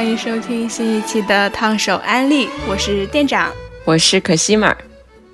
[0.00, 3.52] 欢迎收听新一期的烫手安利，我是店长，
[3.84, 4.74] 我是可西玛。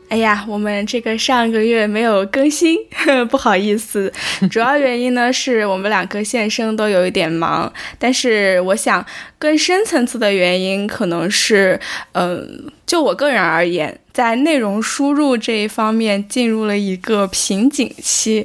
[0.08, 2.76] 哎呀，我们这个上个月没有更新，
[3.30, 4.12] 不好意思。
[4.50, 9.06] 主要原因呢是我们两个现生都有一点忙，但是我想
[9.38, 11.78] 更深层次的原因可能是，
[12.14, 18.44] 嗯，就我个人而言，在内容输入这一方面进入了一个瓶颈期。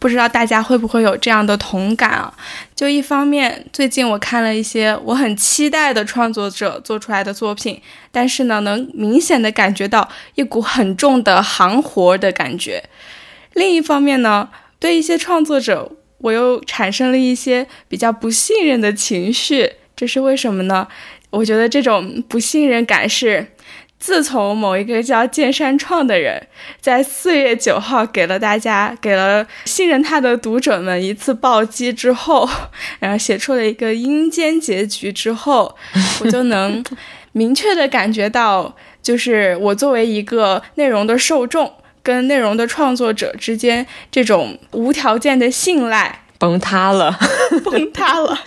[0.00, 2.34] 不知道大家会不会有这样的同感啊？
[2.74, 12.82] 就一方面，最近我看了一些我很期待的创作者做出来的作品，但是呢，能明显的感觉到一股很重的行活的感觉。
[13.52, 19.74] 另一方面呢，对一些创作者，我又产生了一些比较不信任的情绪。
[19.94, 20.88] 这是为什么呢？
[21.28, 23.46] 我觉得这种不信任感是。
[24.00, 26.48] 自从某一个叫剑山创的人
[26.80, 32.48] 在四月九号给了大家、给了信任他的读者们一次暴击之后，
[32.98, 35.76] 然后写出了一个阴间结局之后，
[36.24, 36.82] 我就能
[37.32, 41.70] 明确的感觉到，就是我作为一个内容的受众
[42.02, 47.18] 跟内容的创作者之间这种无条件的信赖崩塌了，
[47.62, 48.40] 崩塌了。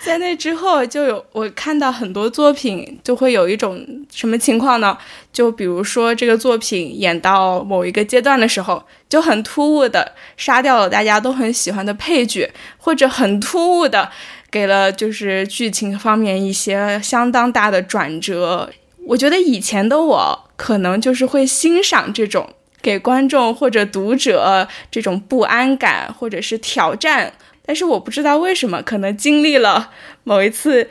[0.00, 4.96] 在那之后，就有我看到很多作品，就会有一种什么情况呢？
[5.32, 14.08] 就比如说这个作品演到某一个阶段的时候，就很突兀的杀掉了大家都很喜欢的配角，或者很突兀的
[14.50, 18.70] 给了就是剧情方面一些相当大的转折。
[19.08, 22.48] 我觉得以前的我可能就是会欣赏这种
[22.80, 27.32] 给观众或者读者这种不安感或者是挑战。
[27.68, 29.90] 但是我不知道为什么，可能经历了
[30.24, 30.88] 某一次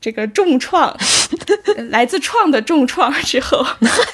[0.00, 0.96] 这个重创，
[1.90, 3.66] 来自创的重创之后，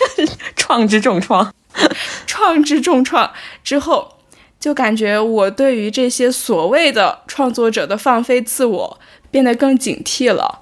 [0.57, 1.55] 创之重创，
[2.27, 3.31] 创之重创
[3.63, 4.17] 之后，
[4.59, 8.99] 就感觉我对于这些所谓的创作者的放飞自我
[9.31, 10.61] 变得更警惕了，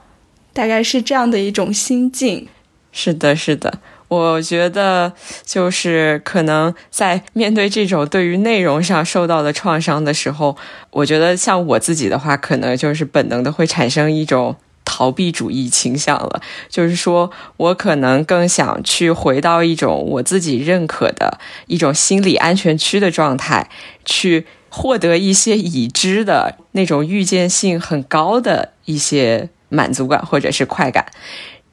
[0.52, 2.48] 大概是这样的一种心境。
[2.90, 3.78] 是的，是的。
[4.14, 5.12] 我觉得
[5.44, 10.56] 就是可能在面对这种对于内容上受到的创伤的时候，
[10.90, 16.40] 我觉得像我自己的话，可能就是本能的会产生一种逃避主义倾向了。
[16.68, 23.68] 就是说我可能更想去回到一种我自己认可的一种心理安全区的状态，
[24.04, 31.06] 去获得一些已知的那种预见性很高的一些满足感或者是快感，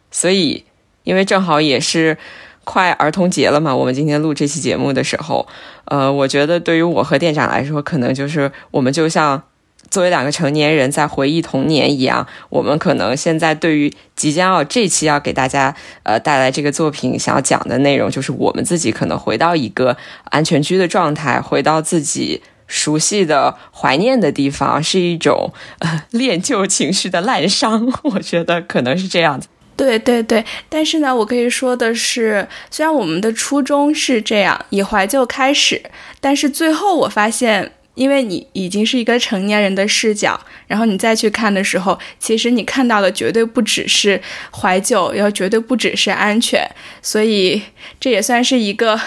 [0.09, 0.65] 所以。
[1.03, 2.17] 因为正好也是
[2.63, 5.47] 快儿童节了嘛，我们今天录这期节目的时候，
[5.85, 9.41] 呃，我觉得对于我和店长来说，可能就是我们就像
[9.89, 29.47] 作为两个成年人在回忆童年一样，我们可能现在对于即将要这期要给大家呃带来这个作品想要讲的内容，就是我们自己可能回到一个安全区的状态，回到自己熟悉的、怀念的地方，是一种呃恋旧情绪的滥觞，我觉得可能是这样子。
[29.75, 35.81] 对对对，但是呢，我可以说的是，虽然我们的初衷是这样，以怀旧开始，
[36.19, 44.21] 但是最后我发现，因为你已经是一个成年人的视角，然后你再去看的时候，其实你看到的绝对不只是
[44.51, 46.63] 怀旧，要绝对不只是安全，
[47.01, 47.61] 所以
[47.99, 48.99] 这也算是一个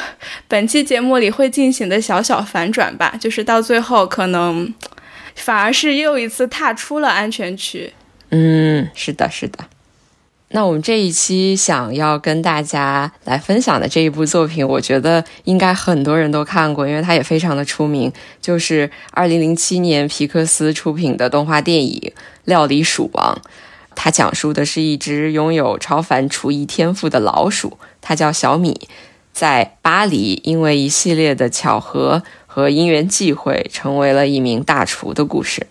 [0.48, 4.74] 本期节目里会进行的小小反转吧，就是到最后可能
[5.36, 7.92] 反而是又一次踏出了安全区。
[8.30, 9.58] 嗯，是的，是的。
[10.54, 22.12] 那我们这一期想要跟大家来分享的这一部作品，我觉得应该很多人都看过，因为它也非常的出名，就是二零零七年皮克斯出品的动画电影
[22.44, 23.36] 《料理鼠王》。
[23.96, 28.86] 它讲述的是一只拥有超凡厨艺天赋的老鼠，它叫小米，
[29.32, 35.66] 在巴黎因为一系列的巧合和因缘际会，成为了一名大厨的故事。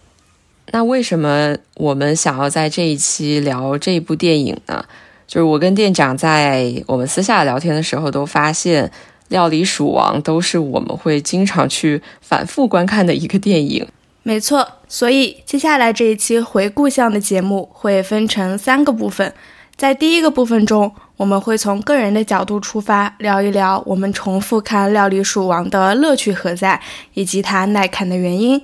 [0.73, 4.83] 那为什么我们想要在这一期聊这部电影呢？
[5.27, 8.87] 就是我跟店长在我们私下聊天的时候，都发现
[9.27, 13.87] 《料理鼠王》都是我们会经常去反复观看的一个电影。
[14.23, 19.31] 没错，所以接下来这一期回顾向的节目会分成三个部分。
[19.75, 26.81] 在第一个部分中，我们会从个人的角度出发，聊一聊我们重复看《料理鼠王》的乐趣何在，
[27.13, 28.59] 以及它耐看的原因。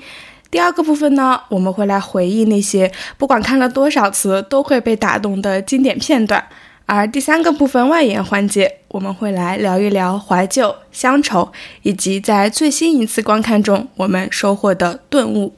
[0.51, 6.43] 第二个部分呢，我们会来回忆那些不管看了多少次都会被打动的经典片段，
[6.87, 11.51] 而第三个部分外延环节，我们会来聊一聊怀旧、乡愁，
[11.83, 15.55] 以及在最新一次观看中我们收获的顿悟。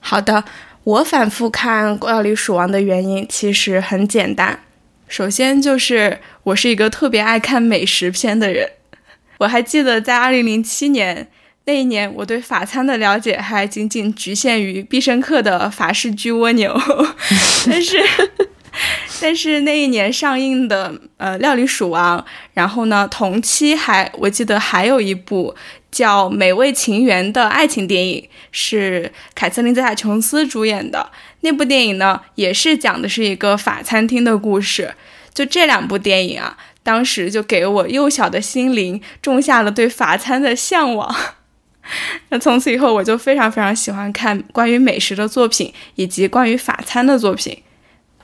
[0.00, 0.42] 好的，
[0.82, 4.58] 我反复看《料理鼠王》的原因其实很简单，
[5.06, 8.68] 首先就是我是一个特别爱看美食片的人，
[9.38, 11.28] 我还记得在2007年。
[11.66, 16.78] 那一年，我对法餐的了解还仅仅局限于必胜客的法式焗蜗牛，
[17.66, 17.98] 但是，
[19.22, 22.18] 但是那一年上映的呃《料理鼠王》，
[22.52, 25.54] 然后呢，同期还我记得还有一部
[25.90, 31.10] 叫《美味情缘》的爱情电影，是凯瑟琳·泽塔·琼斯主演的。
[31.40, 34.94] 那部电影呢，也是讲的是一个法餐厅的故事。
[35.32, 41.16] 就这两部电影啊，当时就给我幼小的心灵种下了对法餐的向往。
[42.30, 47.58] 那从此以后，我就非常非常喜欢看关于美食的作品，以及关于法餐的作品。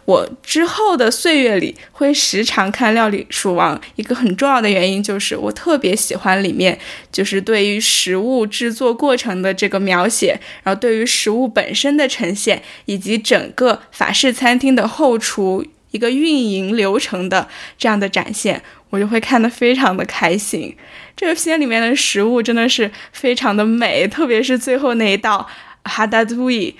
[0.07, 6.77] 我之后的岁月里会时常看《料理鼠王》，一个很重要的原因就是我特别喜欢里面
[7.13, 17.47] 就是对于食物制作过程的这个描写，然后对于食物本身的呈现，以及整个法式餐厅的后厨一个运营流程的
[17.79, 18.61] 这样的展现，
[18.91, 20.77] 我就会看得非常的开心。
[21.17, 25.49] 这个片里面的食物真的是非常的美，特别是最后那一道
[25.85, 26.75] 哈达杜伊，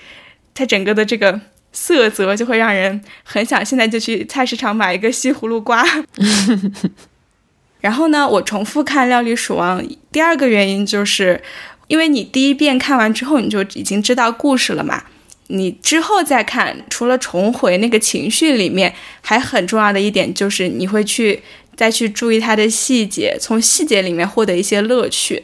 [0.53, 1.41] 它整个的这个。
[1.73, 5.85] 色泽就会让人很想现在就去菜市场买一个西葫芦瓜。
[7.79, 9.81] 然后呢，我重复看《料理鼠王》，
[10.11, 11.41] 第二个原因就是，
[11.87, 15.01] 因为你第一遍看完之后你就已经知道故事了嘛，
[15.51, 21.41] 你之后再看，除了重回那个情绪里面，还很重要的一点就是你会去
[21.75, 25.43] 再去注意它的细节，从细节里面获得一些乐趣。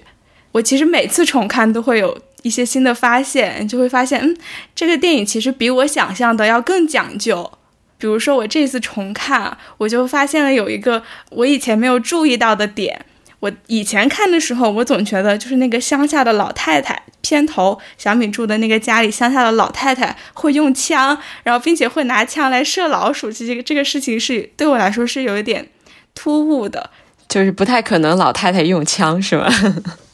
[0.54, 2.18] 我其实每次重看都会有。
[2.44, 4.38] 一些新的发现，就会发现，嗯，
[4.74, 7.52] 这个电影其实比我想象的要更讲究。
[7.98, 13.06] 比如说，我这次重看，我就发现了有一个我以前没有注意到的点。
[13.40, 25.70] 我以前看的时候，我总觉得就是那个乡下的老太太，片头小米住的那个家里乡下的老太太会用枪，然后并且会拿枪来射老鼠，这个这个事情是对我来说是有一点
[26.16, 26.90] 突兀的，
[27.30, 29.48] 就是不太可能老太太用枪，是吗？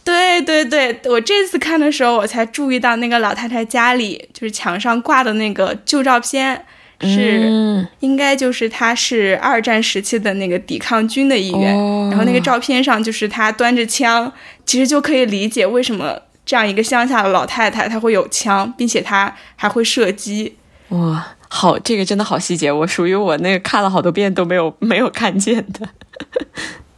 [0.03, 6.65] 对对对，我这次看的时候，我才注意到那个老太太家里就是墙上挂的那个旧照片，
[7.03, 11.75] 是应该就是他是二战时期的那个抵抗军的一员，
[12.09, 14.31] 然后那个照片上就是他端着枪，
[14.65, 20.55] 其实就可以理解为什么这样一个乡下的老太太她会有枪，并且她还会射击。
[20.89, 25.89] 哇，好，这个真的好细节，我属于我那个看了好多遍都没有没有看见的。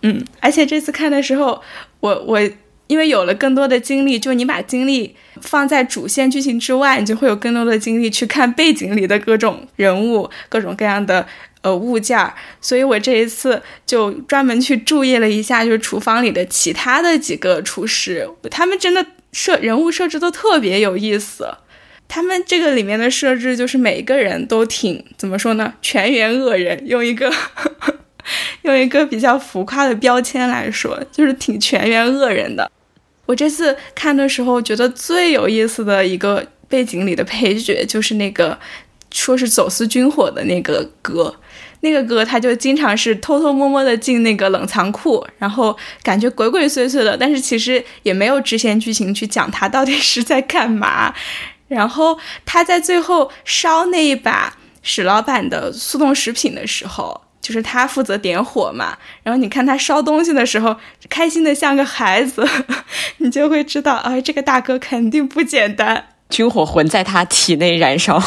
[0.02, 1.62] 嗯，而且这次看的时候，
[2.00, 2.40] 我我。
[2.87, 11.25] 因为有了更多的精力，就你把精力放在主线剧情之外，你就会有更多的精力去看背景里的各种人物、各种各样的
[11.61, 12.33] 呃物件儿。
[12.61, 21.49] 所以我这一次就专门去注意了一下，就是厨房里的其他的几个厨师，他们真的设人物设置都特别有意思。
[22.07, 25.73] 他们这个里面的设置就是每一个人都挺怎么说呢？
[25.81, 27.33] 全员恶人，用一个。
[28.63, 32.72] 用一个比较浮夸的标签来说，就是挺全员恶人的。
[33.25, 38.57] 我这次看的时候，觉得最有意思的一个背景里的配角，就是那个
[39.12, 41.36] 说是走私军火的那个哥。
[41.81, 51.13] 那个哥他就经常是偷偷摸摸的进那个冷藏库，然后感觉鬼鬼祟祟的，但是其实也没有支线剧情去讲他到底是在干嘛。
[51.68, 57.25] 然后他在最后烧那一把史老板的速冻食品的时候。
[57.45, 60.75] 就是他负责点火嘛，然后你看他烧东西的时候，
[61.07, 62.44] 开心的像个孩子，
[63.19, 66.07] 你就会知道，哎，这个大哥肯定不简单。
[66.28, 68.19] 军火魂在他体内燃烧。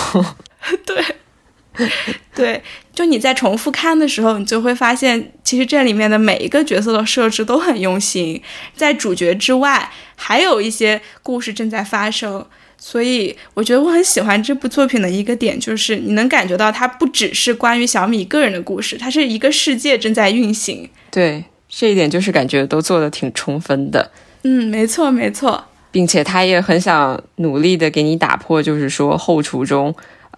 [0.86, 1.88] 对，
[2.32, 2.62] 对，
[2.94, 8.40] 就你在重复看的时候，你就会发现，其实这里面的每一个角色的设置都很用心，
[8.76, 12.46] 在主角之外，还有一些故事正在发生。
[12.78, 20.88] 所以我觉得我很喜欢这部作品的一个点，就是你能感觉到它不只是关于小米个人的故事，它是一个世界正在运行。
[21.10, 24.10] 对，这一点就是感觉都做的挺充分的。
[24.44, 29.94] 嗯，没错没错，并且他也很想努力的给你打破，就是说后厨中。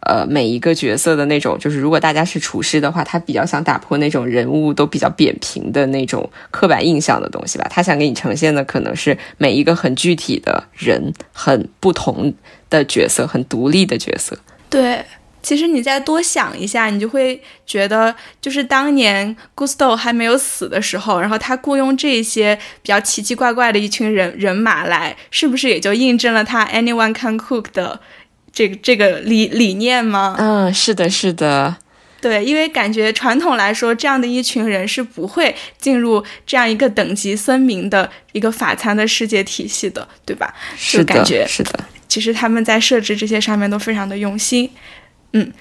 [0.06, 7.66] 呃，每一个角色的那种，就是如果大家是厨师的话，他比较想打破那种人物都比较扁平的那种刻板印象的东西吧。
[7.68, 12.32] 他想给你呈现的可能是每一个很具体的人，很不同
[12.70, 14.38] 的角色，很独立的角色。
[14.70, 15.04] 对，
[15.42, 28.00] 其实你再多想一下，你就会觉得，就是当年 Gusto 还没有死的时候，然后他雇佣这些比较奇奇怪怪的一群人人马来，是不是也就印证了他 Anyone Can Cook 的？
[28.52, 30.36] 这个这个理理念吗？
[30.38, 31.76] 嗯，是的，是的，
[32.20, 40.54] 对，因为感觉传统来说，这样的一群人是不会进入这样一个等级森明的一个法餐的世界体系的，对吧？
[40.76, 41.80] 是感觉是的。
[42.08, 44.70] 其实他们在设置这些上面都非常的用心，
[45.32, 45.52] 嗯。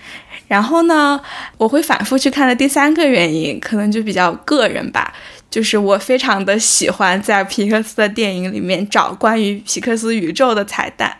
[0.47, 1.21] 然后呢，
[1.57, 5.13] 我会反复去看的第三个原因，可能就比较个人吧，
[5.51, 11.15] 就是我非常的喜欢在皮克斯的电影里面找关于皮克斯宇宙的彩蛋。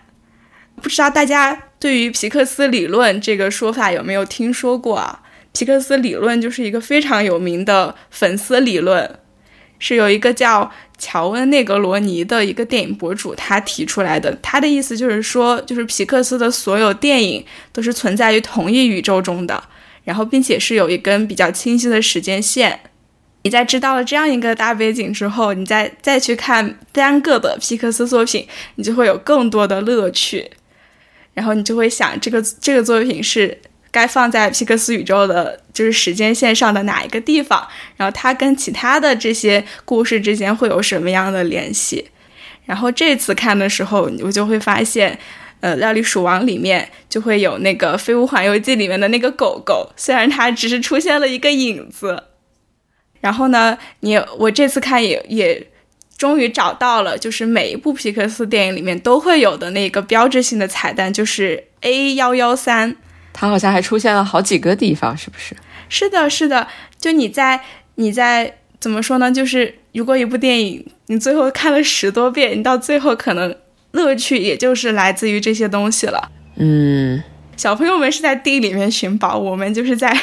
[0.79, 5.21] 不知道大家对于皮克斯理论这个说法有没有听说过啊？
[5.51, 9.19] 皮克斯理论就是一个非常有名的粉丝理论，
[9.79, 14.37] 是有一个叫乔恩内格罗尼的一个电影博主他提出来的。
[14.41, 17.43] 他的意思就是说，就是皮克斯的所有电影
[17.73, 19.63] 都是存在于同一宇宙中的，
[20.03, 22.79] 然后并且是有一根比较清晰的时间线。
[23.43, 28.45] 你在知道了这样一个大背景之后，你再再去看单个的皮克斯作品，
[28.75, 30.51] 你就会有更多的乐趣。
[31.39, 33.57] 然后你就会想，这个这个作品是
[33.91, 37.65] 该放在皮克斯宇宙的，就是时间线上的哪一个地方？
[37.95, 42.09] 然后它跟其他的这些故事之间会有什么样的联系？
[42.65, 45.17] 然后这次看的时候，我就会发现，
[45.61, 52.25] 呃，《料理鼠王》里面就会有那个《飞屋环游记》里面的那个狗狗，虽然它只是出现了一个影子。
[53.21, 55.65] 然后呢，你我这次看也也
[56.19, 62.97] 终于找到了，就是每一部皮克斯电影里面都会有的那个标志性的彩蛋，就是 A 幺幺三。
[63.31, 65.55] 它好像还出现了好几个地方，是不是？
[65.87, 66.67] 是的，是的。
[66.99, 67.61] 就你在
[67.95, 69.31] 你在怎么说呢？
[69.31, 73.55] 就是如果一部电影你最后看了十多遍，你到最后可能
[73.91, 76.29] 乐趣也就是来自于这些东西了。
[76.57, 77.23] 嗯。
[77.55, 80.17] 小朋友们是在地里面寻宝，我们就是在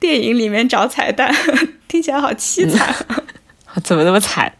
[0.00, 1.34] 电影里面找彩蛋，
[1.88, 2.94] 听起来好凄惨。
[3.84, 4.50] 怎么那么惨？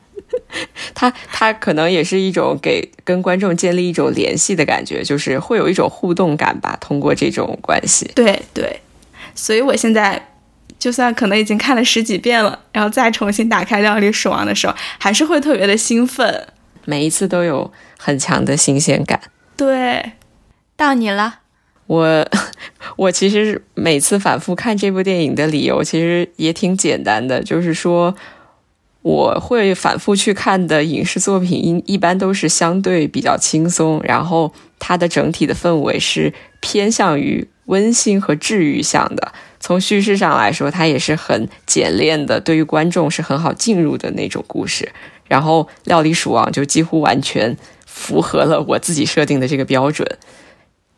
[0.95, 6.77] 他他可能也是一种给跟观众建立一种联系的感觉，就是会有一种互动感吧。
[6.81, 8.81] 通过这种关系，对对。
[9.35, 10.29] 所以我现在
[10.79, 16.49] 就算可能已经看了十几遍了，然后再重新打开《料理鼠王》的时候，还是会特别的兴奋。
[16.85, 19.21] 每一次都有很强的新鲜感。
[19.57, 20.13] 对，
[20.77, 21.39] 到你了。
[21.87, 22.27] 我
[22.97, 28.15] 我其实每次反复看这部电影的理由其实也挺简单的，就是说
[29.03, 39.33] 我会反复去看的影视作品一一般都是相对比较轻松，然后它的整体的氛围是偏向于温馨和治愈向的。
[39.59, 44.93] 从叙事上来说，它也是很简练的，对于观众是很好进入的那种故事。
[45.27, 47.57] 然后《料理鼠王》就几乎完全
[47.87, 50.07] 符合了我自己设定的这个标准。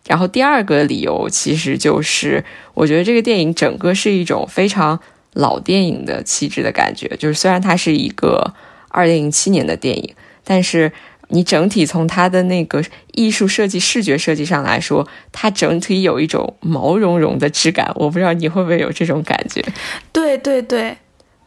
[0.06, 2.44] 然后第二个理由其实就是，
[2.75, 5.00] 我觉得这个电影整个是一种非常
[5.35, 7.07] 老电影的气质的感觉。
[7.19, 8.55] 就是虽然它是一个
[8.88, 10.91] 二零零七年的电影，但是
[11.29, 17.93] 你整体从它的那个艺术设计、视觉设计上来说，它整体有一种毛茸茸的质感。
[17.97, 19.64] 我不知道你会不会有这种感觉？
[20.12, 20.97] 对对对，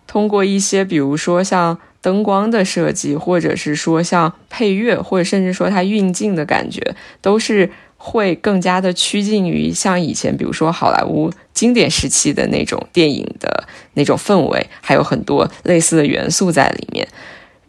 [0.06, 7.70] 通过一些比如说像灯光的设计，或者是说像配乐，或者甚至说它运镜的感觉，都是。
[7.98, 17.08] 会更加的趋近于像以前，比如说好莱坞经典时期的那种电影的那种氛围，还有很多类似的元素在里面。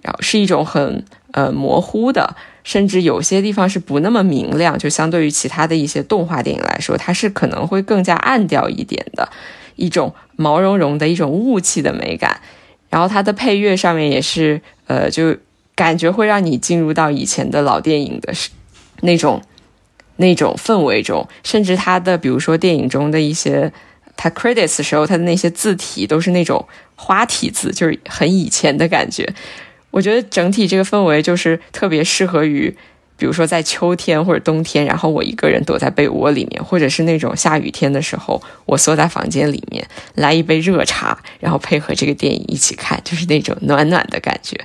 [0.00, 9.28] 然后是一种很呃模糊的，甚至有些地方是不那么明亮，就相对于其他的一些动画电影来说，它是可能会更加暗调一点的
[9.74, 12.40] 一种毛茸茸的一种雾气的美感。
[12.88, 15.36] 然后它的配乐上面也是呃，就
[15.74, 18.32] 感觉会让你进入到以前的老电影的
[19.00, 19.42] 那种。
[20.18, 23.72] 那种氛围中，甚至他的，比如说电影中的一些，
[24.16, 29.28] 他 credits 时候，他的那些字体都是那种花体字，就是很以前的感觉。
[29.90, 32.76] 我觉得整体这个氛围就是特别适合于，
[33.16, 44.60] 比如说在秋天或者冬天，然后我一个人躲在被窝里面，或者是那种下雨天的时候，我缩在房间里面，来一杯热茶，然后配合这个电影一起看，就是那种暖暖的感觉。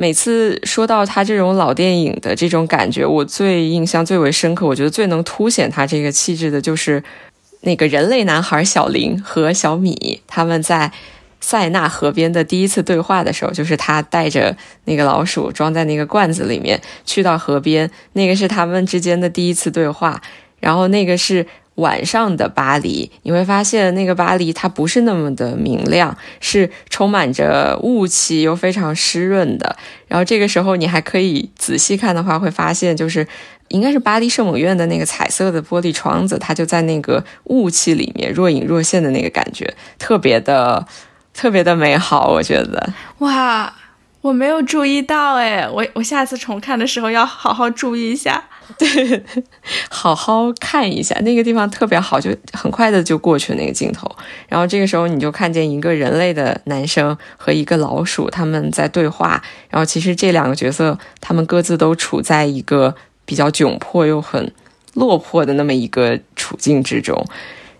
[0.00, 7.04] 每次说到他这种老电影的这种感觉，我最印象最为深刻，我觉得最能凸显他这个气质的，就是
[7.60, 10.90] 那个人类男孩小林和小米他们在
[11.38, 20.22] 塞纳河边的第一次对话的时候，就是他带着那个老鼠装在那个罐子里面去到河边，那个是他们之间的第一次对话，
[20.60, 21.46] 然后那个是。
[21.80, 29.76] 晚上的巴黎，你会发现那个巴黎它不是那么的明亮，是充满着雾气又非常湿润的。
[30.06, 33.26] 然后这个时候你还可以仔细看的话，会发现就是
[33.68, 40.86] 应该是巴黎圣母院的那个彩色的玻璃窗子，它就在那个雾气里面若隐若现的那个感觉，特别的
[41.32, 42.30] 特别的美好。
[42.30, 43.72] 我觉得哇，
[44.20, 48.44] 我没有注意到哎，我我下次重看的时候要好好注意一下。
[48.78, 49.22] 对，
[49.88, 54.10] 好好看一下那个地方特别好，就很快的就过去那个镜头。
[54.48, 59.42] 然后这个时候你就看见一个人类的男生和一个老鼠他们在对话。
[59.68, 64.52] 然后其实这两个角色他们各自都处在一个比较窘迫又很
[64.94, 67.24] 落魄的那么一个处境之中。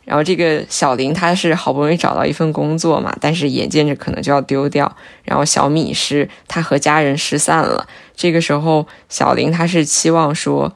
[0.05, 4.97] 然后这个小林他是好不容易找到一份工作嘛，但是眼见着可能就要丢掉。
[5.23, 7.87] 然后小米是他和家人失散了。
[8.17, 10.75] 这个时候小林他是期望说。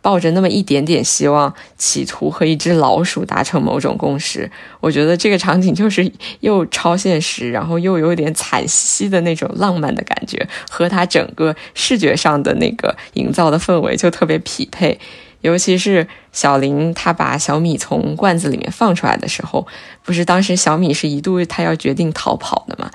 [0.00, 4.50] 抱着那么一点点希望，企图和一只老鼠达成某种共识。
[4.80, 14.98] 我觉得这个场景就是又超现实，然后又有点惨兮的那种浪漫的感觉，和它整个视觉上的那个营造的氛围就特别匹配。
[15.40, 19.64] 尤其是小林他把小米从罐子里面放出来的时候，
[20.02, 22.90] 不是当时小米是一度他要决定逃跑的嘛？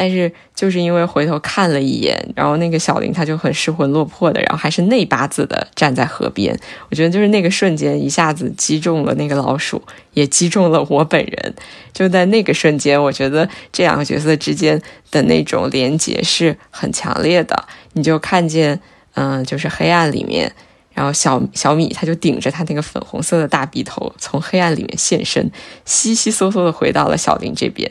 [0.00, 6.56] 但是就是因为回头看了一眼，然后那个小林他就很失魂落魄的，然后还是内八字的站在河边。
[6.88, 11.54] 我觉得就是那个瞬间一下子击中了那个老鼠，也击中了我本人。
[11.92, 17.64] 就在那个瞬间，我觉得这两个角色之间的那种连结是很强烈的。
[17.94, 18.80] 你就看见，
[19.14, 20.52] 嗯，就是黑暗里面，
[20.94, 25.50] 然后小小米他就顶着他那个粉红色的大鼻头从黑暗里面现身，
[25.84, 27.90] 稀稀嗦嗦的回到了小林这边。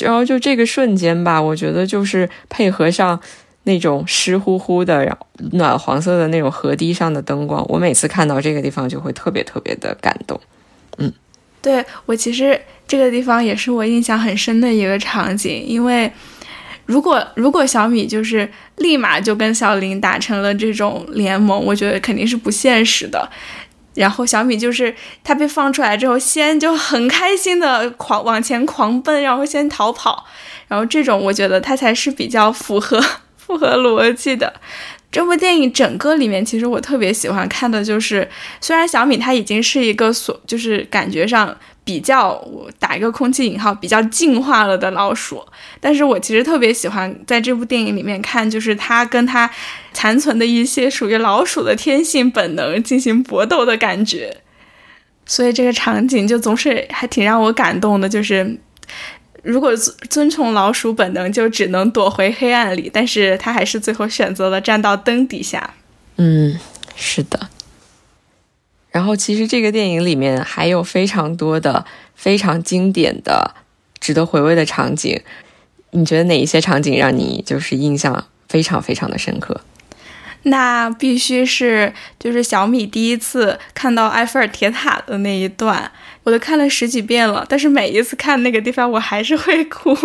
[0.00, 3.18] 然后就这个瞬间吧，我觉得就是配合上
[3.64, 10.40] 那种湿乎乎的、然后暖黄色的那种河堤上的灯光，我每次看到这个地方就会特别特别的感动。
[10.98, 11.12] 嗯，
[11.60, 16.10] 对我其实这个地方也是我印象很深的一个场景，因为
[16.86, 23.30] 如果如果小米就是立马就跟小林达成了这种联盟，我觉得肯定是不现实的。
[23.98, 30.24] 然后小米就是他被放出来之后，先就很开心的狂往前狂奔，然后先逃跑，
[30.68, 33.02] 然后这种我觉得他才是比较符合
[33.36, 34.60] 符合逻辑的。
[35.10, 38.28] 这部电影整个里面，其实我特别喜欢看的就是，
[38.60, 41.56] 虽然小米它已经是一个所，就是感觉上。
[41.84, 45.42] 比较我打一个空气引号，比较进化了的老鼠，
[45.80, 49.50] 但是我其实特别喜欢在这部电影里面看，就是它跟它
[49.94, 54.36] 残存的一些属于老鼠的天性本能进行搏斗的感觉，
[55.24, 58.06] 所以这个场景就总是还挺让我感动的。
[58.06, 58.58] 就是
[59.48, 65.72] 如果遵遵从老鼠本能，就只能躲回黑暗里，但是他还是最后选择了站到灯底下。
[66.16, 66.60] 嗯，
[66.94, 67.48] 是的。
[68.90, 73.54] 然后，其实这个电影里面还有非常多的非常经典的、
[73.98, 75.18] 值得回味的场景。
[75.92, 79.62] 你觉得哪一些场景让你就是印象非常非常的深刻？
[80.42, 85.90] 那必须是就是小米第一次看到埃菲尔铁塔的那一段，
[86.28, 89.96] 我都看了十几遍了，但是每一次看那个地方，我还是会哭。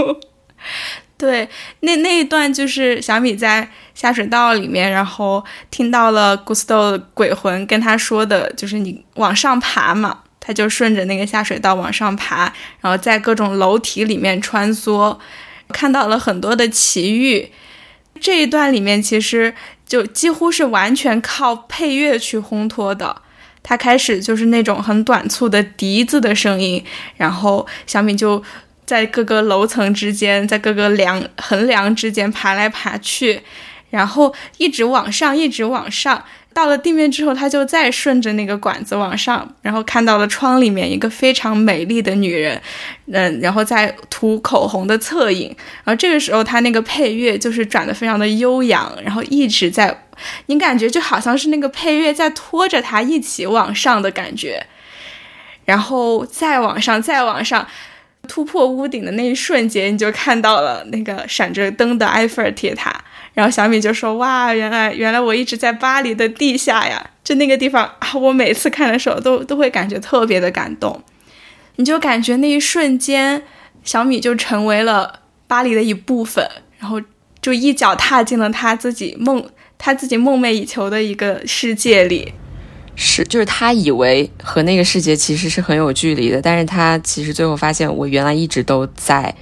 [1.18, 1.50] 对，
[1.82, 12.44] 那那一段就是小米在下水道里面，然后听到了古斯豆鬼魂跟他说的，就是你往上爬嘛，他就顺着那个下水道往上爬，
[12.80, 15.18] 然后在各种楼体里面穿梭，
[15.68, 17.52] 看到了很多的奇遇。
[18.22, 19.54] 这一段里面其实
[19.86, 23.23] 就几乎是完全靠配乐去烘托的，
[23.62, 26.84] 它开始就是那种很短促的笛子的声音，
[27.18, 28.44] 然后小米就。
[28.86, 33.42] 在各个楼层之间，在各个梁横梁之间爬来爬去，
[33.92, 36.22] 然后一直往上，一直往上。
[36.54, 42.62] 到了地面之后，他就再顺着那个管子往上，然后看到了窗里面一个非常美丽的女人，
[43.12, 45.48] 嗯，然后在涂口红的侧影。
[45.84, 50.04] 然后这个时候，他那个配乐就是转的非常的悠扬，然后一直在，
[50.46, 54.66] 你感觉就好像是那个配乐在拖着他一起往上的感觉，
[55.66, 57.68] 然后再往上，再往上。
[58.28, 63.04] 突破屋顶的那一瞬间，你就看到了那个闪着灯的埃菲尔铁塔。
[63.34, 67.10] 然后小米就说：“哇，原来原来我一直在巴黎的地下呀！
[67.24, 71.02] 就那个地方啊，我每次看的时候都都会感觉特别的感动。
[71.78, 73.42] 你就感觉那一瞬间，
[73.84, 77.02] 小米就成为了巴黎的一部分，然后
[77.42, 79.44] 就一脚踏进了他自己梦
[79.80, 82.34] 他自己梦寐以求的一个世界里。”
[82.96, 89.34] 是，就是他以为和那个世界其实是很有距离的，但是他其实最后发现，我原来一直都在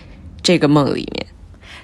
[0.41, 1.27] 这个梦里面。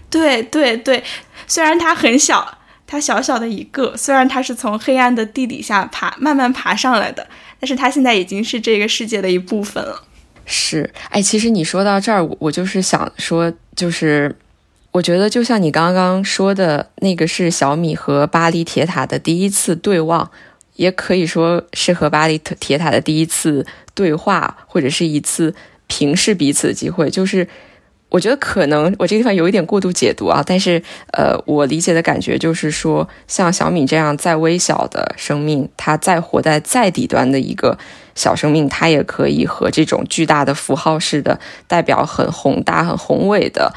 [0.09, 1.03] 对对对，
[1.45, 7.27] 虽然他很小，他小小的一个，虽然他是从黑暗的地底下爬慢慢爬上来的，
[7.59, 10.03] 但是他现在已经是这个世界的一部分了。
[10.45, 14.33] 是，哎，其实你说到这儿，我就是想说，就是
[14.93, 20.31] 我觉得就像你刚刚说的那个，是小米和巴黎铁塔的第一次对望。
[20.77, 25.53] 也可以说是和巴黎铁塔的第一次对话，或者是一次
[25.87, 27.09] 平视彼此的机会。
[27.09, 27.47] 就是
[28.09, 37.77] 我觉得可能我这个地方有一点过度解读啊，但是呃，我理解的感觉就是说，像小米这样再微小的生命，它再活在再底端的一个
[38.13, 43.73] 小生命，它也可以和这种巨大的符号式的、代表很宏大、很宏伟的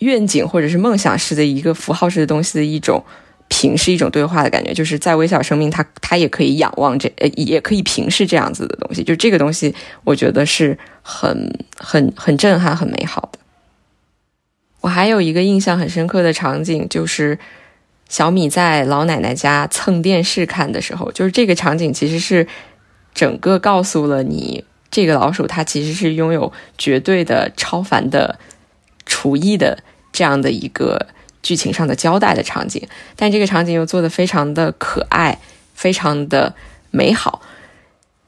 [0.00, 3.02] 愿景或者是梦想式的一个符号式的东西的一种。
[3.54, 9.04] 平视一种对话的感觉，就是在微小生命，它它也可以仰望这，呃，也可以平视这样子的东西。
[9.04, 13.38] 就这个东西，我觉得是很很很震撼、很美好的。
[14.80, 17.38] 我还有一个印象很深刻的场景，就是
[18.08, 22.48] 小米在老奶奶家蹭电视看的时候，就是这个场景其实是
[23.12, 28.38] 整个告诉了你，这个老鼠它其实是拥有绝对的超凡的
[29.04, 29.78] 厨艺的
[30.10, 31.08] 这样的一个
[31.42, 35.38] 剧情上的交代的场景，但这个场景又做的非常的可爱，
[35.74, 36.54] 非常的
[36.90, 37.42] 美好。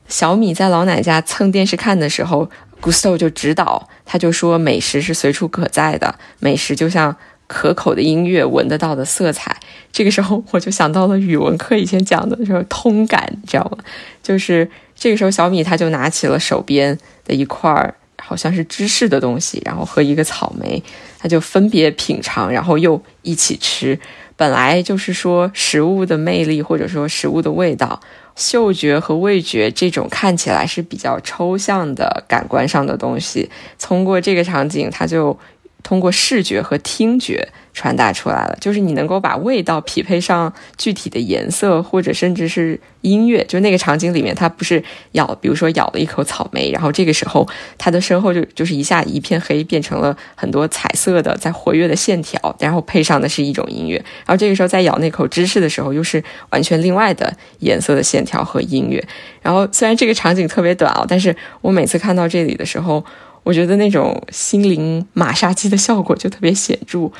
[0.09, 2.50] 小米在老奶家蹭电视看的时候
[2.83, 7.16] ，Gusto 就指导，他就说美食是随处可在的，美食就像。
[7.46, 9.55] 可口的音乐，闻得到的色彩。
[9.92, 13.77] 这个时候，我就想到了语文课以前讲的，就是通感，你知道吗？
[14.22, 20.82] 就是这个时候，小米他就拿起了手边的一块儿，好像是芝士的东西，然后和一个草莓，
[21.18, 23.98] 他就分别品尝，然后又一起吃。
[24.37, 28.00] 本来就是说，食物的魅力，或者说食物的味道，
[28.34, 35.38] 嗅觉和味觉这种看起来是比较抽象的感官上的东西，通过这个场景，他就。
[35.84, 43.44] 通过视觉和听觉传达出来了，就是你能够把味道匹配上具体的颜色，或者甚至是音乐。
[43.46, 44.82] 就那个场景里面，他不是
[45.12, 53.96] 咬，比如说咬了一口草莓，然后这个时候他的身后就就是一下一片黑，变成了很多彩色的在活跃的线条，然后配上的是一种音乐。
[54.24, 59.04] 然后这个时候在咬那口芝士的时候，又是完全另外的颜色的线条和音乐。
[59.42, 63.04] 然后虽然这个场景特别短啊，但是我每次看到这里的时候。
[63.44, 67.12] 我觉得那种心灵马杀鸡的效果就特别显著。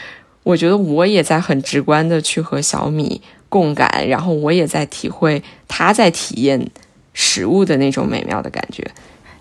[0.45, 6.71] 我觉得我也在很直观的去和小米共感，然后我也在体会他在体验
[7.13, 8.89] 食物的那种美妙的感觉。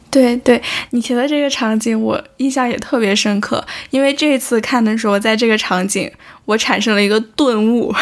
[0.10, 0.62] 对对，
[0.92, 6.12] 你提的这个场景我印象也特别深刻，因为这次看的时候，在这个场景
[6.46, 7.94] 我产生了一个顿悟。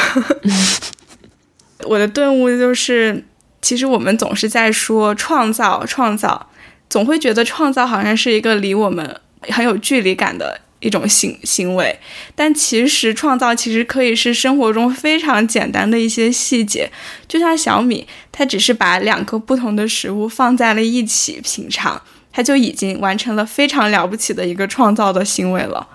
[1.85, 3.23] 我的顿悟就是，
[3.61, 6.47] 其实我们总是在说创造，创造。
[6.89, 11.97] 总会觉得创造好像是一个离我们很有距离感的一种行行为，
[12.35, 16.91] 但其实创造其实可以是生活中非常简单的一些细节，
[17.27, 25.87] 就像小米，它只是把两个不同的食物放在了一起品尝，它就已经完成了非常了不起的一个创造的行为了。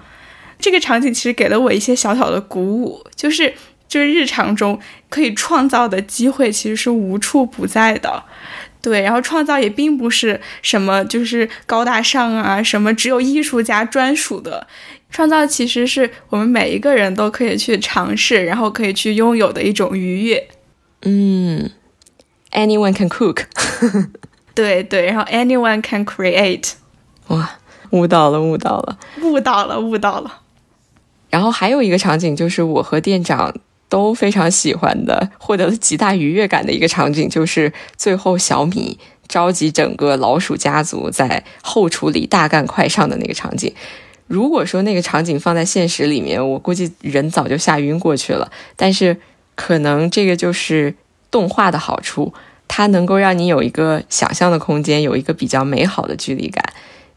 [0.58, 3.52] 这个场景其实给了我一些小小的鼓舞，就是
[3.88, 8.22] 就是日常中可以创造的机会其实是无处不在的。
[8.86, 14.64] 对，然后创造也并不是什么就是高大上啊，什么只有艺术家专属的
[15.10, 20.46] 创造，其实是我们每一个人都可以去尝试，然后可以去拥有的一种愉悦。
[21.02, 21.68] 嗯
[22.52, 23.46] ，anyone can cook。
[24.54, 26.74] 对对，然后 anyone can create。
[27.26, 27.58] 哇，
[27.90, 30.42] 悟到了，悟到了，悟到了，悟到了。
[31.28, 33.52] 然后还有一个场景就是我和店长。
[33.88, 43.72] 都非常喜欢的，获得了极大愉悦感的一个场景，就是最后小米召集整个老鼠家族在后厨里大干快上的那个场景。
[44.26, 48.50] 如果说那个场景放在现实里面，我估计人早就吓晕过去了。
[48.74, 49.16] 但是
[49.54, 50.94] 可能这个就是
[51.30, 52.34] 动画的好处，
[52.66, 56.64] 它能够让你有一个想象的空间，有一个比较美好的距离感。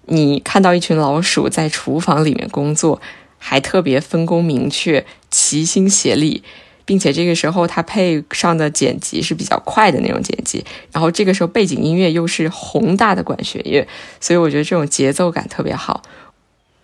[0.05, 3.01] 你看到一群老鼠在厨房里面工作。
[3.39, 6.43] 还特别分工明确，齐心协力，
[6.85, 13.87] 并且这个时候他配上的剪辑是比较快的那种剪辑，然后这个时候背景音乐又是宏大的管弦乐，
[14.19, 16.03] 所以我觉得这种节奏感特别好。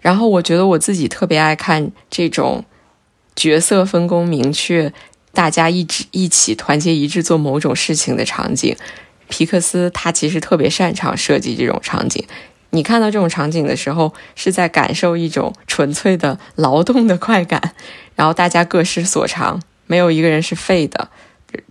[0.01, 2.63] 然后我觉得我自己特别爱看这种
[3.35, 4.93] 角色分工明确，
[5.33, 8.75] 大家一直一起团结一致做某种事情的场景。
[9.27, 12.23] 皮克斯他其实特别擅长设计这种场景。
[12.75, 17.73] 你看到这种场景的时候，是在感受一种纯粹的劳动的快感，
[18.15, 21.09] 然后大家各施所长，没有一个人是废的，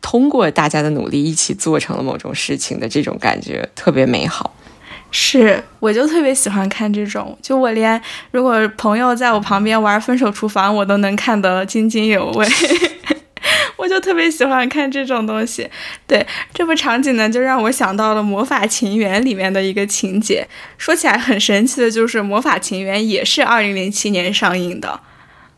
[0.00, 4.56] 通过大家的努力一起做成了某种事情的这种感觉特别美好。
[5.10, 12.48] 是，我就特别喜欢看这种，就我连如果朋友在我旁边玩分手厨房，我都能看得津津有味。
[13.76, 15.68] 我就特别喜欢看这种东西，
[16.06, 20.46] 对这部场景呢，就让我想到了《魔法情缘》里面的一个情节。
[20.78, 25.00] 说起来很神奇的，就是《魔法情缘》也是二零零七年上映的。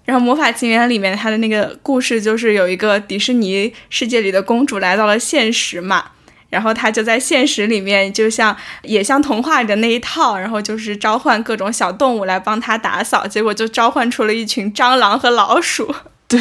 [0.04, 6.12] 然后《魔法情缘》里面它的那个故事，就是有一个迪士尼世界里的公主来到了现实嘛，
[6.48, 15.92] 然后她就在现实里面，就像也像童话里的那一套，然后就是召唤各种小动物来帮她打扫，结果就召唤出了一群蟑螂和老鼠。
[16.28, 16.40] 对。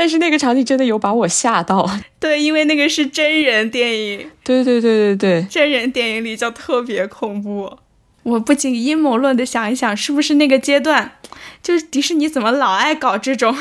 [0.00, 1.86] 但是那个场景真的有把我吓到，
[2.18, 7.76] 对，因为那个是真人电影，对对对对对，真人电影里就特别恐怖。
[8.22, 11.18] 我不仅阴谋论的想一想，是不是那个阶段，
[11.62, 13.54] 就是迪士尼怎么老爱搞这种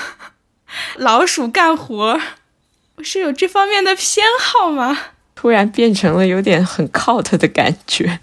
[0.95, 2.17] 老鼠干活，
[3.03, 4.97] 是有这方面的偏好吗？
[5.35, 8.17] 突然变成了有点很 cult 的感觉。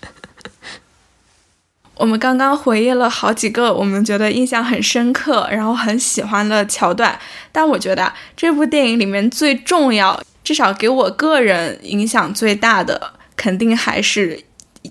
[1.96, 7.18] 我们刚刚回忆了好几个我们觉得印象很深刻，然后很喜欢的桥段，
[7.50, 14.38] 但我觉得这部电影里面最重要，至少给我个人影响最大的，肯定还是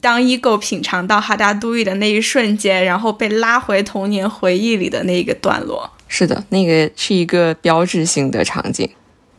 [0.02, 5.88] 当 ego 品尝到哈达都伊的那一瞬间，然后被拉回童年回忆里的那一个段落。
[6.08, 8.90] 是的，那个是一个标志性的场景。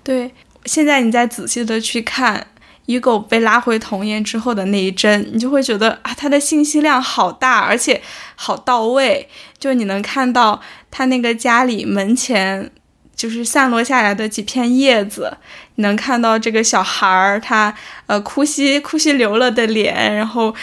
[0.05, 0.31] 对，
[0.67, 2.47] 现在你再仔细的去看。
[2.87, 8.01] Ego 被拉回童颜之后的那一帧，你就会觉得啊，他的信息量好大，而且
[8.35, 9.29] 好到位。
[9.59, 12.71] 就你能看到他那个家里门前，
[13.15, 15.37] 就是散落下来的几片叶子，
[15.75, 17.75] 你能看到这个小孩儿他
[18.07, 20.55] 呃哭兮哭兮流了的脸，然后。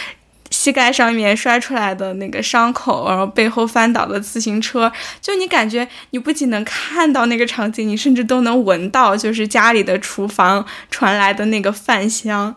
[0.53, 12.55] 膝盖上面摔出来的那个伤口，然后背后翻倒的自行车，就你感觉你不仅能看到那个场景，你甚至都能闻到，就是家里的厨房传来的那个饭香。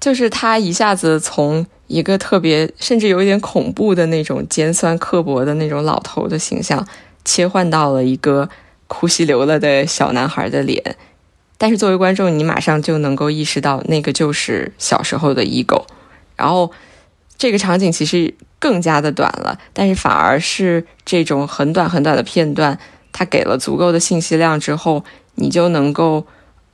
[0.00, 6.84] 就是他一下子从一个特别甚至有一点恐怖的那种尖酸刻薄的那种老头的形象，
[7.24, 8.48] 切换到了一个
[8.88, 10.96] 哭稀流了的小男孩的脸。
[11.56, 15.84] 但是作为观众，你马上就能够意识到，那个就是小时候的 ego，
[16.34, 16.72] 然后。
[17.38, 22.78] 这个场景其实更加的短了，但是反而是这种很短很短的片段，
[23.12, 26.26] 它给了足够的信息量之后，你就能够，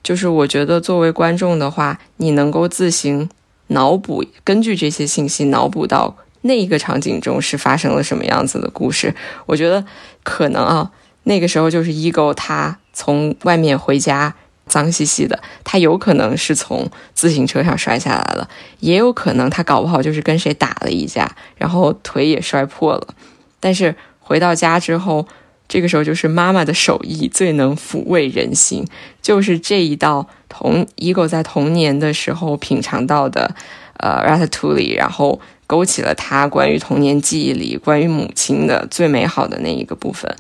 [0.03, 3.29] 就是我觉得作为观众的话，你能够自行
[3.69, 9.15] 脑补，根据这些信息脑补到那一个场景中是发生了什么样子的故事。
[9.47, 9.85] 我觉得
[10.23, 10.91] 可能啊，
[11.25, 14.35] 那个时候就是 ego 他从外面回家。
[14.67, 18.49] 脏兮兮的，他有可能是从自行车上摔下来了，
[18.81, 23.15] 也有可能他搞不好就是跟谁打了一架，然后腿也摔破了。
[23.61, 25.27] 但是回到家之后，
[25.69, 28.87] 这个时候就是妈妈的手艺最能抚慰人心，
[29.21, 33.55] 就是这一道童 ego 在童年的时候品尝到的，
[33.99, 40.35] 呃，ratatouille，然后勾起了他关于童年记忆里关于母亲的最美好的那一个部分。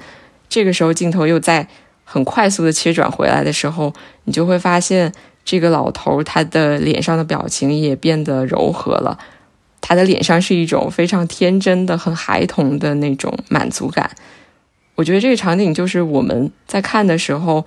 [0.48, 1.68] 这个时候镜头又在。
[2.12, 3.90] 很快速的切转回来的时候，
[4.25, 5.11] 你就会发现
[5.46, 9.18] 这个老头他的脸上的表情也变得柔和了，
[9.81, 14.11] 他的脸上是一种非常天真的、很孩童的那种满足感。
[14.94, 17.64] 我觉得这个场景就是我们在看的时候，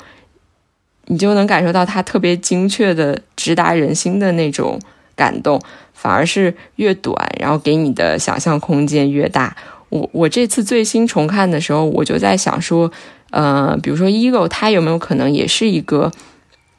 [1.08, 4.80] 你就能感受到他特别精确的直达人心的那种
[5.16, 5.60] 感动，
[5.92, 9.58] 反而是越短，然后给你的想象空间越大。
[9.90, 12.92] 我我这次最新重看的时候，我就在想说。
[13.36, 16.10] 呃，比如说 ego，他有没有可能也是一个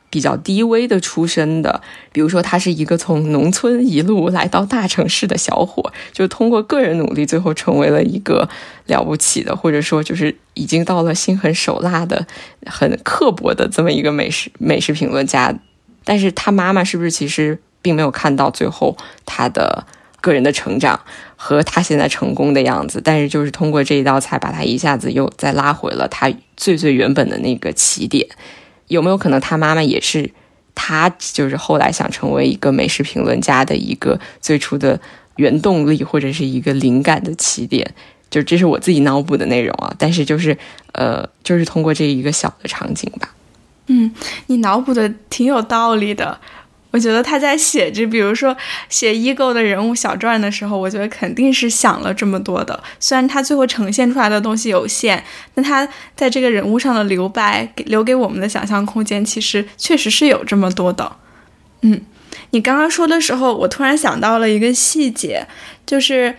[0.08, 1.82] 比较低微的出身的？
[2.12, 8.48] 比如说，他是一个从农村一路来到大城市的小伙，就通过个人努力，最后成为了一个
[8.86, 12.26] 了不起的，或者说就是已经到了心狠手辣的、
[12.64, 15.54] 很刻薄的这么一个美食美食评论家。
[16.04, 19.86] 但是他妈妈是不是其实并没有看到最后他的
[20.26, 20.98] 个人的成长？
[21.36, 28.26] 和他现在成功的样子，但是就是通过这一道菜，把他一下子又再拉回了他最最原本的那个起点。
[28.88, 30.28] 有没有可能他妈妈也是
[30.74, 34.98] 他就是后来想成为一个美食评论家的一个最初的
[35.36, 37.94] 原动力，或者是一个灵感的起点？
[38.28, 40.56] 就这是我自己脑补的内容啊，但是就是
[40.92, 43.32] 呃，就是通过这一个小的场景吧。
[43.88, 44.10] 嗯，
[44.48, 46.40] 你脑补的挺有道理的。
[46.96, 48.56] 我觉得他在写这，比如说
[48.88, 52.82] 写 ego 的人物小传的时候，我觉得肯定是想了这么多的。
[52.98, 55.22] 虽然他最后呈现出来的东西有限，
[55.54, 61.16] 但他在这个人物上的留白，留给我们的想象空间，其实确实是有这么多的。
[61.82, 62.00] 嗯，
[62.52, 65.46] 你刚刚说的时候，我突然想到了一个细节，
[65.84, 66.34] 就是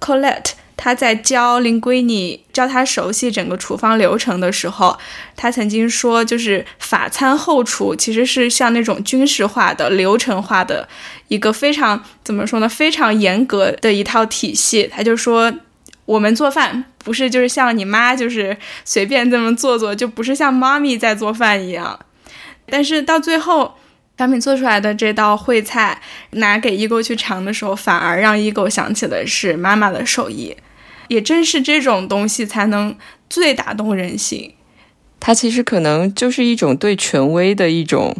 [0.00, 0.54] Colette。
[0.84, 4.98] 他在教林闺女教她熟悉整个厨房流程的时候，
[5.36, 10.88] 他曾经说，就是法餐后厨其实是像那种军事化的、流程化的
[11.28, 12.68] 一个非常怎么说呢？
[12.68, 14.90] 非常严格的一套体系。
[14.92, 15.52] 他就说，
[16.04, 21.96] 我们做饭不是就是像你妈就是随便这么做做，就不是像妈咪在做饭一样。
[22.66, 23.76] 但是到最后，
[24.18, 30.56] 小米做出来的这道烩菜拿给伊狗去尝的时候，反而让伊狗想起的是妈妈的手艺。
[31.12, 32.96] 也正是这种东西才能
[33.28, 34.54] 最打动人心。
[35.20, 38.16] 它其实可能就是一种对权威的一种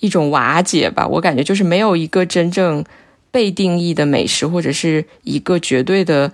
[0.00, 1.06] 一种瓦解吧。
[1.06, 2.84] 我感觉就是没有一个真正
[3.30, 6.32] 被定义的美食，或者是一个绝对的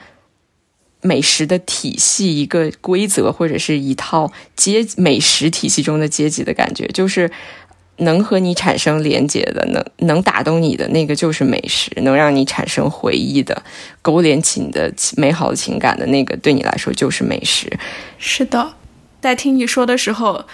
[1.01, 7.31] 美食的体系，一个规则，或者是一套阶美食体系中的阶级的感觉，就是。
[7.99, 13.63] 能和你产生连结的，能能打动你的那个就是美食，能让你产生回忆的，
[14.03, 17.71] 勾连起你的美好的情感的那个，对你来说就是美食。
[18.19, 18.75] 是的，
[19.21, 20.45] 在听你说的时候，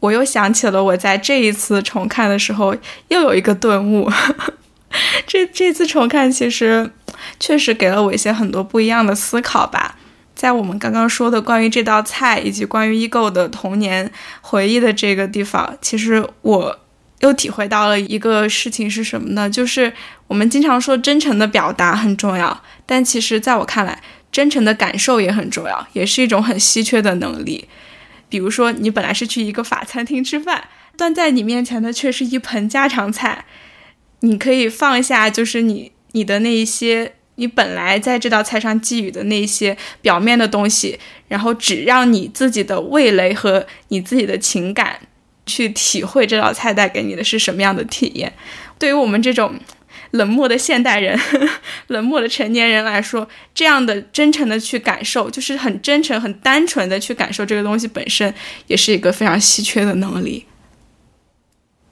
[0.00, 2.74] 我又想起了我在这一次重看的时候
[3.08, 4.10] 又有一个顿悟。
[5.26, 6.90] 这这次重看，其实
[7.38, 9.96] 确实给了我一些很多不一样的思考吧。
[10.34, 16.78] 在我们刚刚说的关于这道菜以及关于 ego 的童年回忆的这个地方，其实我
[17.20, 19.48] 又体会到了一个事情是什么呢？
[19.48, 19.92] 就是
[20.26, 24.00] 我们经常说真诚的表达很重要，但其实在我看来，
[24.30, 27.68] 真诚的感受也很重要，也是一种很稀缺的能力。
[28.28, 33.44] 比如说，你本来是去一个法餐厅吃饭，端在你面前的却是一盆家常菜，
[34.20, 37.12] 你可以放下，就是你你的那一些。
[37.40, 44.98] 你本来在这道菜上寄予的那些表面的东西，然后只让你自己的味蕾和你自己的情感
[45.48, 48.32] 去体会这道菜带给你的是什么样的体验。
[48.78, 49.58] 对于我们这种
[50.12, 51.18] 冷漠的现代人、
[51.88, 58.32] 冷漠的成年人来说，这样的真诚的去感受，就是很真诚、很单纯的去感受这个东西本身，
[58.68, 60.46] 也是一个非常稀缺的能力。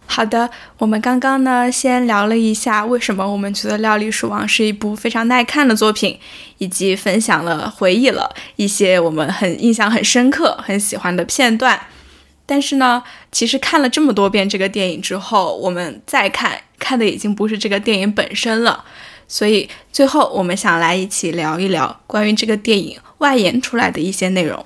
[0.09, 6.17] 好的，我们刚刚呢，先聊了一下为什么我们觉得《料理鼠王》是一部非常耐看的作品，
[6.59, 11.79] 以及分享了回忆了一些我们很印象很深刻、很喜欢的片段。
[12.47, 18.85] 但是呢，其实看了这么多遍这个电影之后，我们再看，看的已经不是这个电影本身了。
[19.29, 24.65] 所以最后，我们想来一起聊一聊关于这个电影外延出来的一些内容。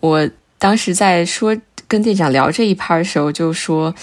[0.00, 0.28] 我
[0.58, 1.56] 当时在说
[1.86, 3.94] 跟店长聊这一趴的时候，就说。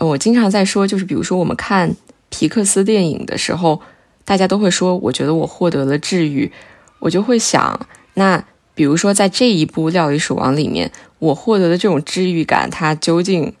[0.00, 1.92] 呃，我经常在说，就是比如说我们看
[2.28, 3.82] 皮克斯电影的时候，
[4.24, 6.52] 大家都会说，我觉得我获得了治愈，
[7.00, 8.44] 我就会想，那
[8.76, 13.52] 比如说在这一部《料理鼠王》里面，我获得的这种治愈感，它究竟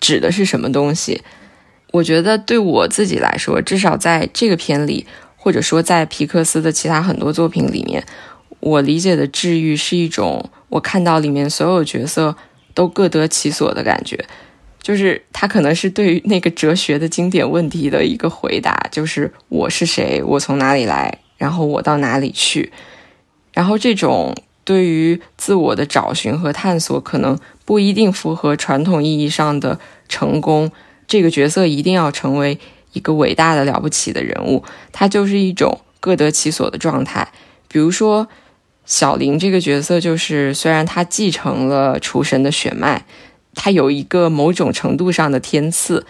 [0.00, 1.22] 指的是什么东西？
[1.92, 8.04] 我觉得对我自己来说，至少在这个片里，或者说在皮克斯的其他很多作品里面，
[8.60, 12.36] 我理解的治愈是一种，我看到里面所有角色
[12.74, 14.24] 都各得其所的感觉。
[14.82, 22.72] 就是它可能是对于那个哲学的经典问题的一个回答，就是我是谁，我从哪里来，然后我到哪里去。
[23.52, 24.32] 然后这种
[24.66, 30.70] 对于自我的找寻和探索，可能不一定符合传统意义上的成功。
[31.08, 32.58] 这个角色一定要成为
[32.92, 37.26] 一个伟大的了不起的人物，他就是一种各得其所的状态。
[37.68, 38.28] 比如说
[38.84, 43.06] 小林这个角色，就是虽然他继承了厨神的血脉。
[43.58, 46.04] 他有一个某种程度上的天赐，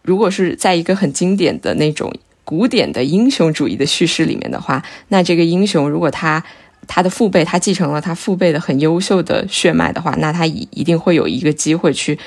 [0.00, 2.10] 如果是在一个很经典的那种
[2.42, 6.42] 古典的英雄主义的叙事里面的话，那这个英雄如果他
[6.86, 12.18] 他的父辈他继承了他父辈的很优秀的血脉的话，那他一一定会有一个机会去，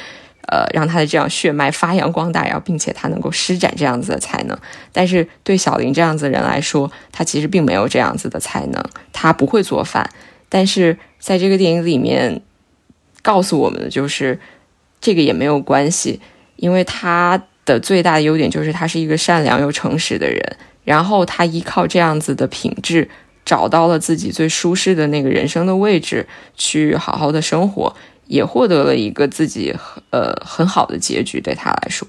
[0.47, 4.57] 呃，让他的这样血脉发扬光大，然后并且他能够施展这样子的才能。
[4.91, 10.09] 但是对小林这样子的人来说，他其实并没有这样子的才能，他不会做饭。
[10.47, 12.41] 但是在这个电影里面
[13.21, 14.39] 告诉我们的就是。
[15.01, 16.19] 这个也没有关系，
[16.57, 20.57] 因为他的最大的优点就是他是一个善良又诚实的人。
[20.83, 23.09] 然后他依靠这样子的品质，
[23.49, 27.95] 找到了自己最舒适的那个人生的位置，去好好的生活，
[28.27, 29.75] 也获得了一个自己
[30.11, 31.41] 呃很好的结局。
[31.41, 32.07] 对他来说，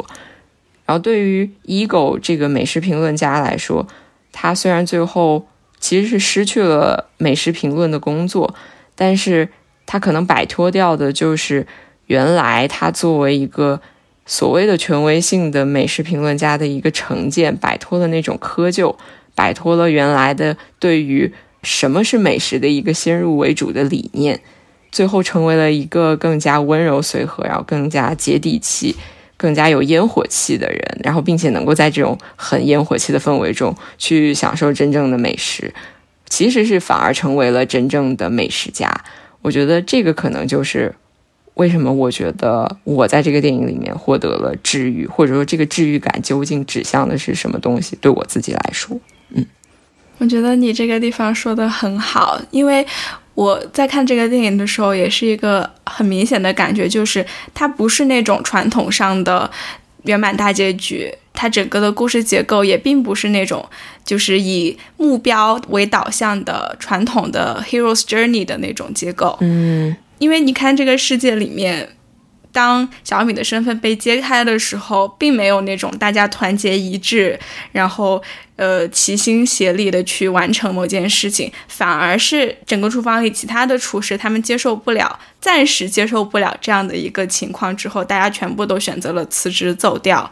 [0.85, 3.88] 然后对于 Ego 这个美食评论家来说，
[4.33, 5.46] 他虽然最后
[5.79, 8.55] 其实是失去了美食评论的工作，
[8.94, 9.48] 但是
[9.87, 11.66] 他可能摆脱掉的就是。
[12.11, 13.81] 原来他作为一个
[14.26, 18.96] 所谓的权威性的美食评论家的一个成见，摆脱了那种窠臼，
[19.40, 24.38] 摆脱了原来的对于什么是美食的一个先入为主的理念，
[24.92, 28.94] 最后成为了一个更加温柔随和，然后更加接地气、
[29.38, 35.72] 更加有烟火气的人，然后并且能够在这种很烟火气的氛围中去享受真正的美食，
[36.29, 38.92] 其实是反而成为了真正的美食家。
[39.40, 40.94] 我觉得这个可能就是。
[41.55, 47.98] 为什么我觉得我在这个电影里面获得了治愈，或者说这个治愈感究竟指向的是什么东西？
[48.00, 48.98] 对我自己来说，
[49.34, 49.44] 嗯，
[50.18, 52.86] 我觉得你这个地方说的很好，因为
[53.34, 59.50] 我在看这个电影的时候，也是一个很明显的感觉，就是它不是那种传统上的
[60.04, 63.66] 圆满大结局，它整个的故事结构也并不是那种
[64.04, 69.96] 就是以目标为导向的传统的 hero's journey 的那种结构，嗯。
[70.18, 71.88] 因为你看这个世界里面，
[72.53, 77.38] 当小米的身份被揭开的时候，并没有那种大家团结一致，
[77.73, 78.23] 然后
[78.57, 90.31] 呃齐心协力的去完成某件事情，反而是整个厨房里其他的厨师他们接受不了，暂时接受不了这样的一个情况之后，大家全部都选择了辞职走掉。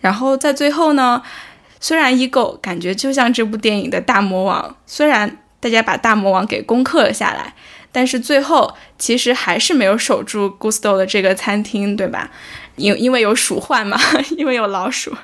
[0.00, 1.22] 然后在最后呢，
[1.78, 7.54] 虽然 ego 感觉就像这部电影的大魔王，虽然大家把大魔王给攻克了下来。
[7.92, 12.30] 但是最后其实还是没有守住 Gusto 的这个餐厅，对吧？
[12.76, 14.00] 因因为有鼠患嘛，
[14.36, 15.14] 因为有老鼠。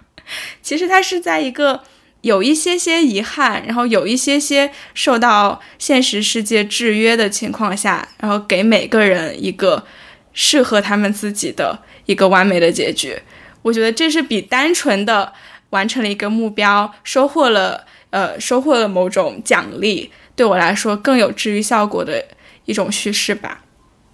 [0.63, 1.81] 其实它是在一个
[2.21, 9.83] 有一些些遗憾，然后有一些些受到现实世界制约的情况下，然后给每个人一个
[10.35, 13.19] 适合他们自己的一个完美的结局。
[13.63, 15.33] 我觉得这是比单纯的
[15.71, 22.23] 完成了一个目标，收获了呃收获了某种奖励，对我来说更有治愈效果的
[22.69, 23.65] 一种叙事吧。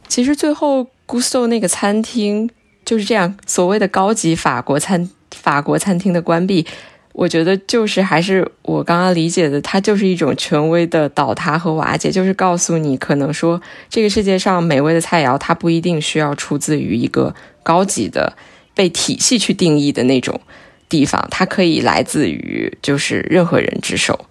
[0.06, 2.48] 其实最后 Gusto 那个餐厅
[2.84, 6.64] 就是这样，所谓的高级法国餐法国餐厅的关闭。
[7.12, 17.32] 我觉得就是还是我刚刚理解的，它就是一种权威的倒塌和瓦解，就是告诉你，可能说这个世界上美味的菜肴，它不一定需要出自于一个
[17.62, 18.36] 高级的、
[18.74, 20.40] 被体系去定义的那种
[20.88, 24.26] 地方，它可以来自于就是任何人之手，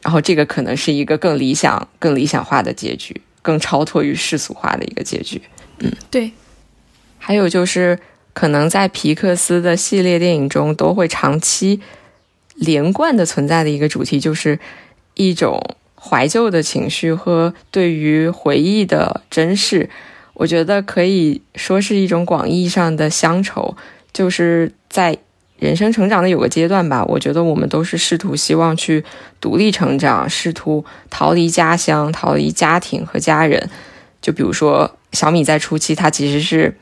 [0.00, 5.40] 然后这个可能是一个更理想、更理想化的结局，更超脱于世俗化的一个结局。
[5.78, 6.32] 嗯，对。
[7.18, 7.98] 还有就是，
[8.32, 11.80] 可能在皮克斯的系列电影中都会长期。
[12.56, 14.60] 连贯的存在的一个主题，就是
[15.14, 15.60] 一种
[15.96, 19.90] 怀旧的情绪和对于回忆的珍视。
[20.34, 23.76] 我觉得可以说是一种广义上的乡愁，
[24.12, 25.18] 就是在
[25.58, 27.04] 人生成长的有个阶段吧。
[27.04, 29.04] 我觉得我们都是试图希望去
[29.40, 33.70] 独立成长，试图逃离家乡、逃离家庭和家人。
[34.20, 36.74] 就比如说小米在初期，他其实是。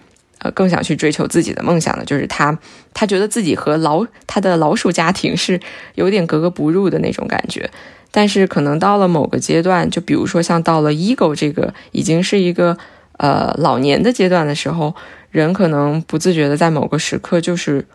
[0.44, 2.58] 呃，更想去追求自己的梦想的，就是他，
[2.92, 5.60] 他觉得自己和老他的老鼠家庭是
[5.94, 7.70] 有点格格不入的那种感觉。
[8.10, 12.76] 但是可能到了某个阶段，就比如说像到了 ego 这个已经是一个
[13.18, 14.92] 呃老年的阶段的时候，
[15.30, 17.86] 人可能不自觉的在某个时刻就是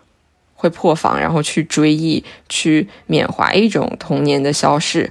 [0.57, 5.09] 会破防，然后去追忆、去缅怀一种童年的消逝。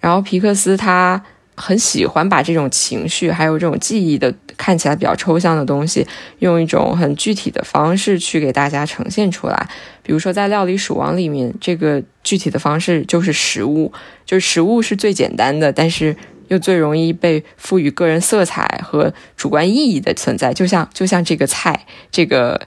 [0.00, 1.24] 然后皮克斯他。
[1.56, 6.04] 很喜欢把这种情绪，还有这种记忆的看起来比较抽象的东西，
[6.40, 9.68] 用一种很具体的方式去给大家呈现出来。
[10.02, 13.92] 比如说，在《料理鼠王》里面，这个具体的方式就是食物，
[14.26, 16.16] 就是食物是最简单的，但是
[16.48, 20.52] 又最容易被赋予个人色彩和主观意义的存在。
[20.52, 22.60] 就像就像这个菜，这个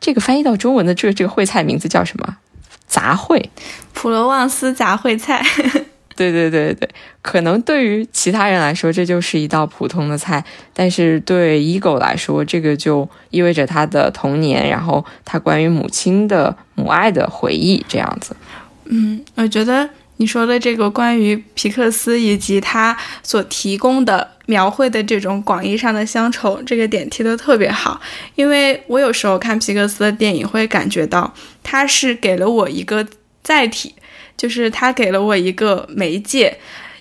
[0.00, 2.36] 这个翻译到中文的这个这个烩菜名字叫什么？
[2.86, 3.44] 杂烩，
[3.92, 5.44] 普罗旺斯杂烩菜。
[6.16, 6.86] 对对对对，
[7.22, 10.44] 可能对于其他人来说，这就是一道普通的菜，
[10.74, 18.36] 但是对 ego 来说，这个就意味着他的童年，然后他关于母亲的母爱的回忆，这样子。
[18.84, 19.88] 嗯，我觉得
[20.20, 27.98] 你说的这个关于皮克斯以及他所提供的描绘的这种广义上的乡愁，这个点提的特别好，
[28.34, 33.06] 因为我有时候看皮克斯的电影，会感觉到他是给了我一个
[33.42, 33.94] 载体。
[34.36, 36.56] 就是他给了我一个媒介，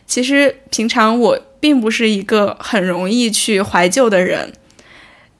[0.05, 4.51] 其实平常我并不是一个很容易去怀旧的人，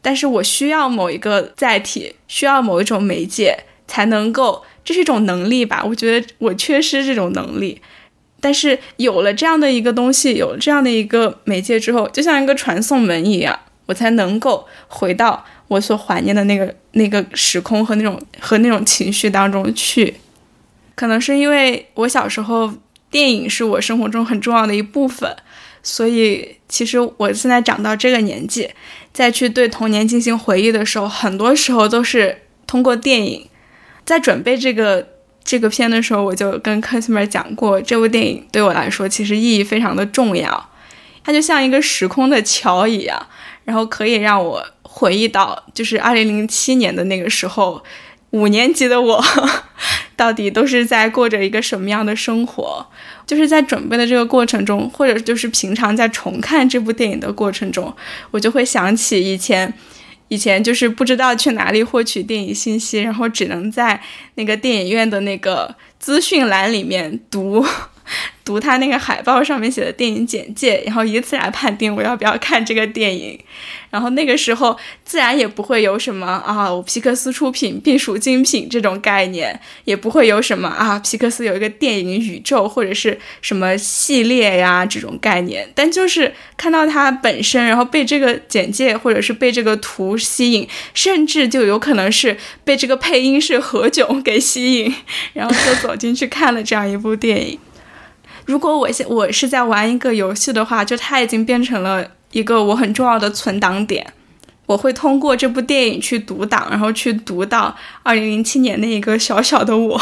[0.01, 5.83] 但是我需要某一个载体，需要某一种媒介才能够，这是一种能力吧？
[5.83, 7.81] 我觉得我缺失这种能力，
[8.39, 20.13] 但是有了这样的一个东西，有了这样的一个媒介之后，就像一个传送门一样，我才能够回到我所怀念的那个那个时空和那种和那种情绪当中去。
[20.93, 22.71] 可能是因为我小时候
[23.09, 25.35] 电影是我生活中很重要的一部分，
[25.81, 28.69] 所以其实我现在长到这个年纪，
[29.11, 33.48] 再去对童年进行回忆的时候，很多时候都是通过电影。
[34.09, 35.07] 在准备这个
[35.43, 40.69] 这个片的时候，我就跟 customer 讲过，这部电影对我来说其实意义非常的重要，
[41.23, 43.27] 它就像一个时空的桥一样，
[43.65, 47.83] 然后可以让我回忆到就是二零零七年的那个时候。
[48.31, 49.23] 五年级的我，
[50.15, 52.85] 到底都是在过着一个什么样的生活？
[53.25, 57.91] 就是在准备的这个过程中，或者就是平常在重看这部电影的过程中，
[58.29, 59.73] 我就会想起以前，
[60.29, 64.01] 以前就是不知道去哪里获取电影信息，然后只能在
[64.35, 67.63] 那个电影院的那个资讯栏里面读。
[68.43, 73.39] 读他那个海报上面写的电影简介，然后以此来判定我要不要看这个电影。
[73.91, 85.67] 然后那个时候自然也不会有什么啊，皮克斯出品必属精品这种概念，也不会有什么啊，皮克斯有一个电影宇宙或者是什么系列呀这种概念。
[85.73, 94.95] 但就是看到它本身，然后被这个简介或者是被这个图吸引，甚至就有可能是被这个配音是何炅给吸引，
[95.33, 97.59] 然后就走进去看了这样一部电影。
[98.49, 104.11] 如果我现我是在玩一个游戏的话，就它已经变成了一个我很重要的存档点。
[104.65, 110.01] 我会通过这部电影去读档，然后去读到二零零七年那一个小小的我。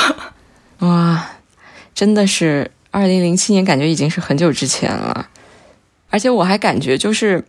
[0.79, 1.31] 哇，
[1.93, 5.27] 真的是二零零七年，感觉已经是很久之前了。
[6.09, 7.43] 而且我还感觉，就是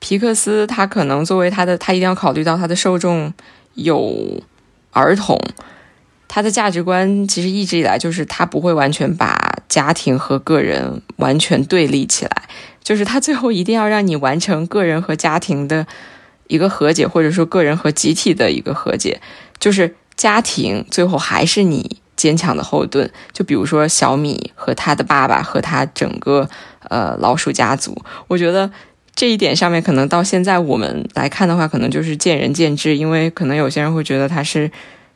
[0.00, 3.32] 皮克斯他可能作为他的，他一定要考虑到他的受众
[3.74, 4.42] 有
[4.90, 5.40] 儿童。
[6.28, 12.48] 他的价值观其实一直以来就是他不会完全把家庭和个人完全对立起来，
[12.82, 15.86] 就是他最后一定要让你完成个人和家庭的
[16.46, 19.20] 一个和解，或者说个人和集体的一个和解，
[19.58, 23.10] 就是家庭最后还是你坚强的后盾。
[23.32, 26.48] 就比如说小米和他的爸爸和他整个
[26.88, 28.70] 呃老鼠家族，我觉得。
[29.18, 34.70] 这一点上面，可能到现在我们来看的话，可能就是见仁见智，因为可能有些人会觉得它是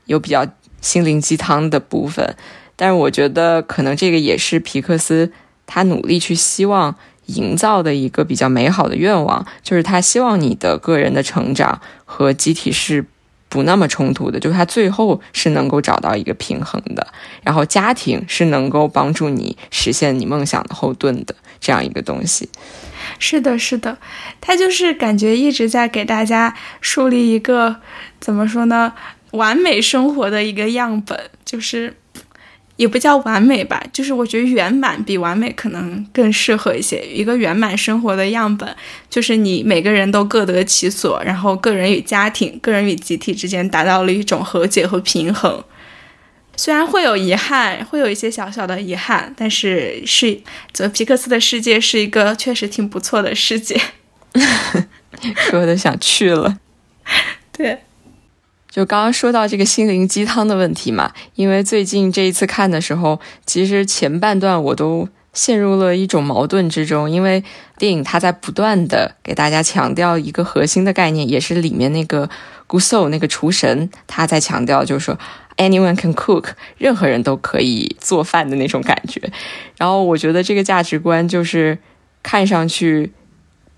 [0.07, 0.47] 有比较
[0.81, 2.35] 心灵鸡汤的部分，
[2.81, 5.31] 但是我觉得可能这个也是皮克斯
[5.67, 13.05] 他努力去希望营造的一个比较美好的愿望，就是他希望你的个人的成长和集体是
[13.51, 17.07] 不那么冲突的，就是他最后是能够找到一个平衡的，
[17.43, 22.49] 然后家庭是能够帮助你实现你梦想的后盾的这样一个东西。
[23.19, 23.99] 是的，是的，
[24.41, 27.77] 他就是感觉一直在给大家树立一个
[28.19, 28.93] 怎么说呢，
[29.33, 31.95] 完美生活的一个样本，就是
[32.81, 37.05] 也不叫完美吧，就是我觉得圆满比完美可能更适合一些。
[37.07, 38.75] 一个圆满生活的样本，
[39.11, 45.63] 就是你每个人都各得其所，然后个人与家庭、个人与集体之间达到了一种和解和平衡。
[46.57, 50.41] 虽然会有遗憾，会有一些小小的遗憾，但是是
[50.73, 53.79] 泽皮克斯的世界是一个确实挺不错的世界，
[55.51, 56.57] 说的想去了。
[57.53, 57.81] 对，
[58.71, 67.43] 就刚刚说到这个心灵鸡汤的问题嘛，因为最近这一次看的时候，其实前半段我都陷入了一种矛盾之中，因为
[67.77, 72.31] 电影它在不断的给大家强调一个核心的概念，也是里面那个
[72.67, 75.19] Guso 那个厨神他在强调，就是说。
[75.57, 79.21] Anyone can cook，任何人都可以做饭的那种感觉。
[79.77, 81.77] 然后我觉得这个价值观就是
[82.23, 83.13] 看上去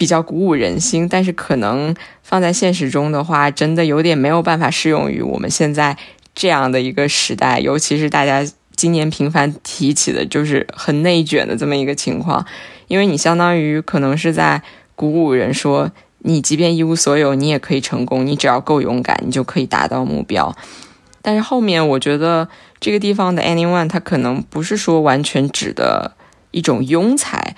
[0.03, 1.95] 比较鼓舞人心，但是可能
[2.25, 5.97] 放在现实中的话，真的有点没有办法适用于我们现在
[6.35, 8.45] 这样的一个时代，尤其是大家
[8.75, 12.45] 今年频繁提起的，就是很内卷的这么一个情况。
[12.89, 14.61] 因为你相当于可能是在
[14.97, 20.53] 鼓舞人说，你即便一无所有，你也可以成功，你只要够勇敢，你就可以达到目标。
[21.23, 22.49] 但是后面我觉得
[22.81, 26.17] 这个地方的 anyone，它可能不是说完全指的
[26.51, 27.55] 一种庸才，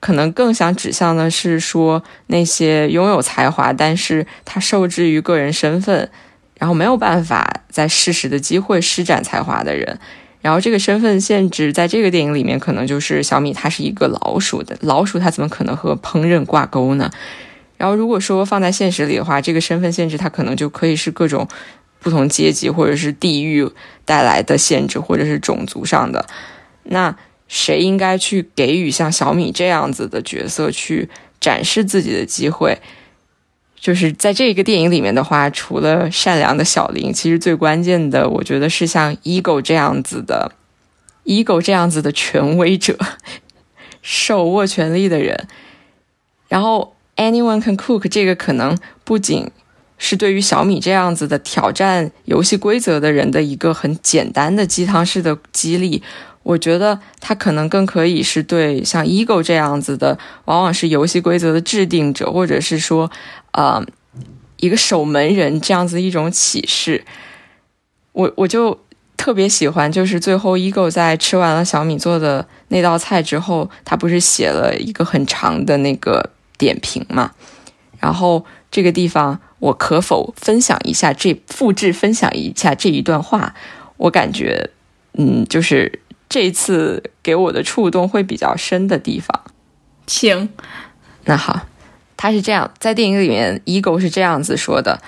[0.00, 6.10] 可能更想指向的是说那些拥有才华，但是他受制于个人身份，
[6.58, 9.98] 然后没有办法在适时的机会施展才华的人。
[10.40, 17.10] 然后这个身份限制在这个电影里面，可能就是小米，它是一个老鼠的老鼠，它怎么可能和烹饪挂钩呢？
[17.76, 21.46] 然后如果说放在现实里的话，这个身份限制它可能就可以是各种。
[22.02, 23.70] 不同阶级或者是地域
[24.06, 26.24] 带来的限制，或者是种族上的，
[26.84, 27.14] 那
[27.50, 31.08] 谁应该去给予像小米这样子的角色去
[31.40, 32.78] 展示自己的机会？
[33.80, 40.52] 就是在这个电影里面的话，除了善良的小林，其实最关键的，我觉得是像 ego 这样子的
[41.24, 42.96] ego 这样子的权威者，
[44.00, 45.48] 手握权力的人。
[46.46, 49.50] 然后 anyone can cook 这个可能不仅。
[50.02, 56.02] 是对于小米这样子的挑战游戏规则的人的一个很简单的鸡汤式的激励，
[56.50, 63.08] 我觉得它可能更可以是对像 Ego 这样子的，往往是游戏规则的制定者，或者是说，
[63.52, 63.80] 呃，
[64.56, 67.04] 一个守门人这样子一种启示。
[68.12, 68.80] 我我就
[69.16, 77.30] 特别喜欢，就是最后 Ego 在吃完了小米做的那道菜之后，他不是写了一个很长的那个点评嘛，
[78.00, 79.40] 然后这个地方。
[79.60, 83.54] 我可否分享一下这复制分享一下这一段话？
[83.98, 84.70] 我感觉，
[85.18, 89.42] 嗯，就是这次给我的触动会比较深的地方。
[90.06, 90.48] 请，
[91.24, 91.66] 那好，
[92.16, 95.02] 他是这样，在电影里面，Ego 是这样子说的：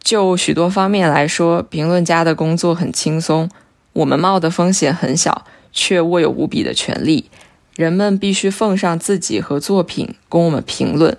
[0.00, 3.48] 就许多方面来说，评论家的工作很轻松，
[3.94, 7.30] 我们冒的风险很小，却握有无比的权利。
[7.76, 11.16] 人们必须奉上自己和作品供我们评论，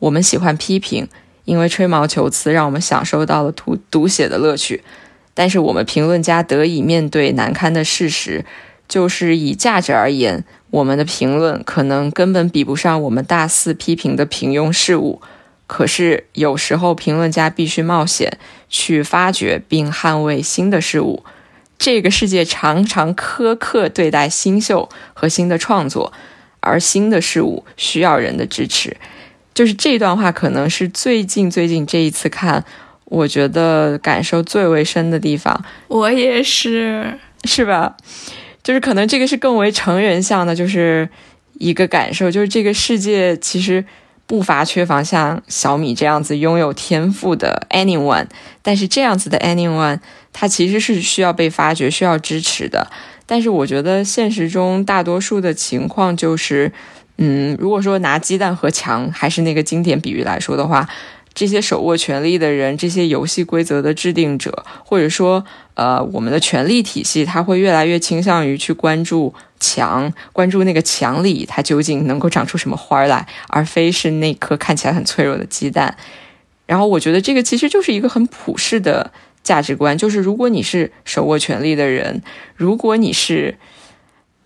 [0.00, 1.08] 我们喜欢批评。
[1.46, 4.84] 因为吹毛求疵，让我们享受到了读读写的乐趣，
[5.40, 8.44] 但是我们评论家得以面对难堪的事实，
[8.86, 15.22] 就是以价值而言，我们的评论可能根本比不上我们大肆批评的平庸事物。
[15.66, 18.36] 可是有时候，评论家必须冒险
[18.68, 21.24] 去发掘并捍卫新的事物。
[21.78, 26.12] 这个世界常常苛刻对待新秀和新的创作，
[26.60, 28.94] 而新的事物需要人的支持。
[29.54, 32.66] 就是这段话，可能是最近最近这一次看，
[33.10, 35.62] 我觉得感受最为深的地方。
[35.88, 37.96] 我也是，是吧？
[38.62, 41.08] 就是可能这个是更为成人向的，就是
[41.54, 43.84] 一个感受，就是这个世界其实
[44.26, 48.26] 不乏缺乏像小米这样子拥有天赋的 anyone，
[48.62, 49.98] 但是这样子的 anyone，
[50.32, 52.86] 他其实是需要被发掘、需要支持的。
[53.26, 56.70] 但是我觉得现实中大多数的情况就是，
[57.16, 60.88] 嗯，如果说拿鸡蛋和墙还是那个经典比喻来说的话。
[61.32, 75.96] 这些手握权力的人，这些游戏规则的制定者，或者说，呃，我们的权力体系，它会越来越倾向于去关注墙，关注那个墙里它究竟能够长出什么花来，而非是那颗看起来很脆弱的鸡蛋。
[76.66, 79.12] 然后，我觉得这个其实就是一个很普世的
[79.42, 82.22] 价值观，就是如果你是手握权力的人，
[82.56, 83.56] 如果你是，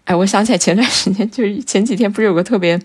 [0.05, 2.79] 哎，我想起来前段时间，就是前几天不是有个特别。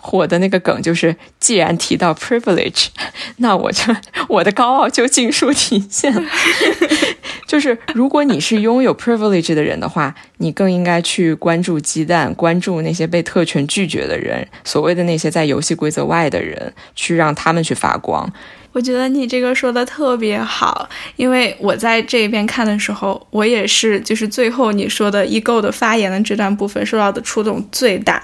[0.00, 2.86] 火的那个梗就是，既然提到 privilege，
[3.38, 3.94] 那我就
[4.28, 6.12] 我的高傲就尽数体现。
[7.46, 18.32] 就是如果你是拥有 privilege 的人的话，你更应该去关注鸡蛋，关注那些被特权拒绝的人，所谓的那些在游戏规则外的人，去让他们去发光。
[18.72, 28.22] 我觉得你这个说的特别好，因为我在这边看的时候，我也是，就是最后你说的 ego 的发言的这段部分受到的触动最大。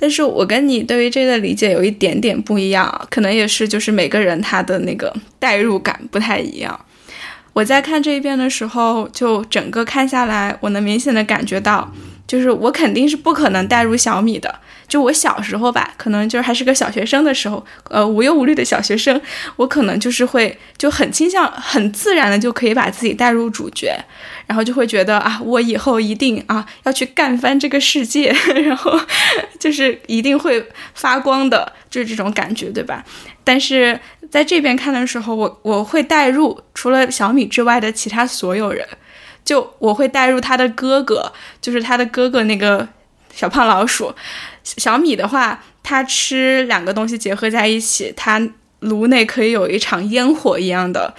[0.00, 6.78] 但是我跟你对于这个理解有一点点不一样，可能也是就是每个人他的那个代入感不太一样。
[7.52, 11.92] 我在看这一遍的时候，就整个看下来，我能明显的感觉到，
[12.28, 14.54] 就是我肯定是不可能代入小米的。
[14.88, 19.20] 就我小时候吧，可能就是还是个小学生的时候，呃，无忧无虑的小学生，
[19.56, 23.94] 我可能就是会就很倾向、很自然的就可以把自己带入主角，
[24.46, 28.34] 然后就会觉得啊，我以后一定啊要去干翻这个世界，
[28.64, 28.98] 然后
[29.60, 33.04] 就是一定会发光的，就是这种感觉，对吧？
[33.44, 38.86] 但是在这边看的时候，我我会带入除了小米之外的其他所有人，
[39.44, 41.30] 就我会带入他的哥哥，
[41.60, 42.88] 就是他的哥哥那个
[43.34, 44.14] 小胖老鼠。
[44.76, 48.40] 小米的话，它吃两个东西结合在一起，它
[48.80, 51.14] 颅内可以有一场烟火一样的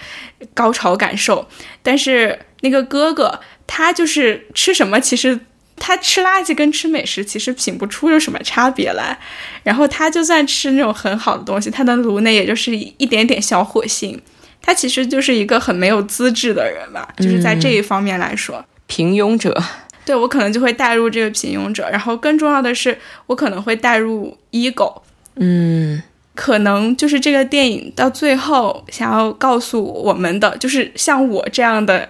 [0.53, 1.47] 高潮感受。
[1.81, 5.39] 但是那个哥哥，他就是吃什么，其实
[5.75, 9.17] 他吃垃圾跟吃美食其实品不出有什么差别来。
[9.63, 14.21] 然后他就算吃那种很好的东西，他的颅内也就是一点点小火星。
[14.61, 19.61] 他其实就是一个很没有资质的人吧，就是在这一方面来说，平庸者。
[20.10, 22.97] 对我可能就会带入这个平庸者，然后更重要的是，
[23.28, 24.91] 我可能会带入 ego，
[25.36, 26.01] 嗯，
[26.34, 32.10] 可能就是这个电影到最后想要告诉我们的，就是像我这样的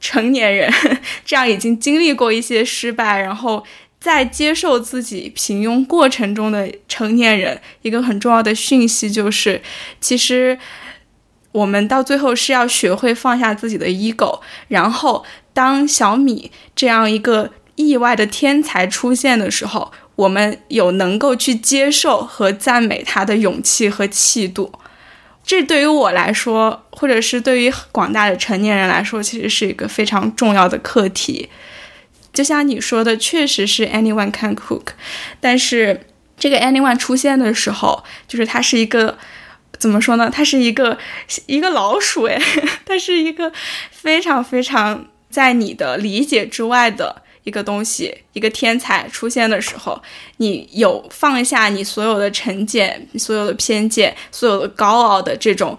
[0.00, 0.68] 成年人，
[1.24, 3.62] 这样已经经历过一些失败，然后
[4.00, 9.62] 在接受自己平庸过程中的成年人，一个很重要的讯息就是，
[10.00, 10.58] 其实
[11.52, 15.24] 我们到最后是要学会放下自己的 ego，然后。
[15.58, 24.72] 当小米这样一个意外的天才出现的时候，我们有能够去接受和赞美他的勇气和气度。
[25.44, 31.48] 这对于我来说，或者是对于广大的成年人来说，其实是一个非常重要的课题。
[32.32, 34.90] 就像你说的，确实是 anyone can cook，
[35.40, 36.06] 但是
[36.38, 39.18] 这个 anyone 出现的时候，就是它是一个
[39.76, 40.30] 怎么说呢？
[40.32, 40.96] 它是一个
[41.46, 42.40] 一个老鼠诶，
[42.86, 43.52] 它是一个
[43.90, 45.08] 非常非常。
[45.30, 50.02] 在你的理解之外的一个东西，一个天才出现的时候，
[50.38, 55.78] 你有放下你所有的成见、所有的偏见、所有的高傲的这种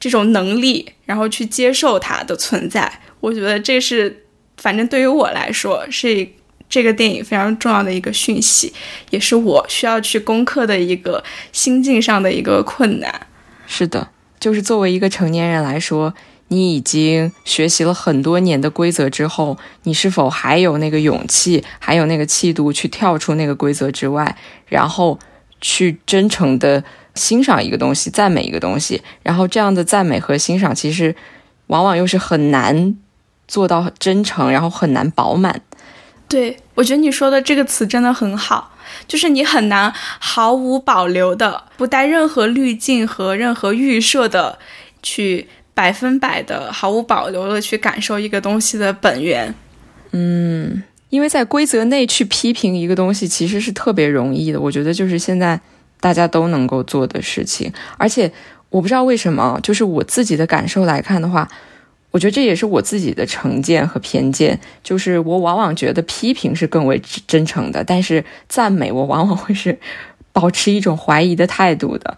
[0.00, 3.00] 这种能力，然后去接受它的存在。
[3.20, 4.24] 我觉得这是，
[4.56, 6.26] 反正对于我来说，是
[6.68, 8.72] 这个电影非常重要的一个讯息，
[9.10, 11.22] 也是我需要去攻克的一个
[11.52, 13.26] 心境上的一个困难。
[13.66, 14.08] 是的，
[14.40, 16.12] 就是作为一个成年人来说。
[16.48, 24.36] 你已经学习了很多年的规则之后，你是否还有那个勇气，还有那个气度去跳出那个规则之外，
[24.66, 25.18] 然后
[25.60, 26.84] 去真诚的
[27.14, 29.02] 欣赏一个东西，赞美一个东西？
[29.22, 31.16] 然后这样的赞美和欣赏，其实
[31.68, 32.96] 往往又是很难
[33.48, 35.62] 做到真诚，然后很难饱满。
[36.28, 38.76] 对我觉得你说的这个词真的很好，
[39.08, 44.58] 就是你很难毫无保留的、不带任何滤镜和任何预设的
[45.02, 45.48] 去。
[45.74, 49.52] 百分百的毫无保留的去感受一个东西的本源，
[50.12, 55.60] 嗯，因为在规则内去批评一个东西其实是特别容易的，我觉得就是现在
[55.98, 57.72] 大家都能够做的事情。
[57.98, 58.32] 而且
[58.70, 61.48] 我不知道为什么，就是我自己的感受来看的话，
[62.12, 69.76] 我觉得这也是我自己的成见和偏见，就是我往往觉得批评是更为真诚的，但是赞美我往往会是
[70.32, 72.16] 保持一种怀疑的态度的。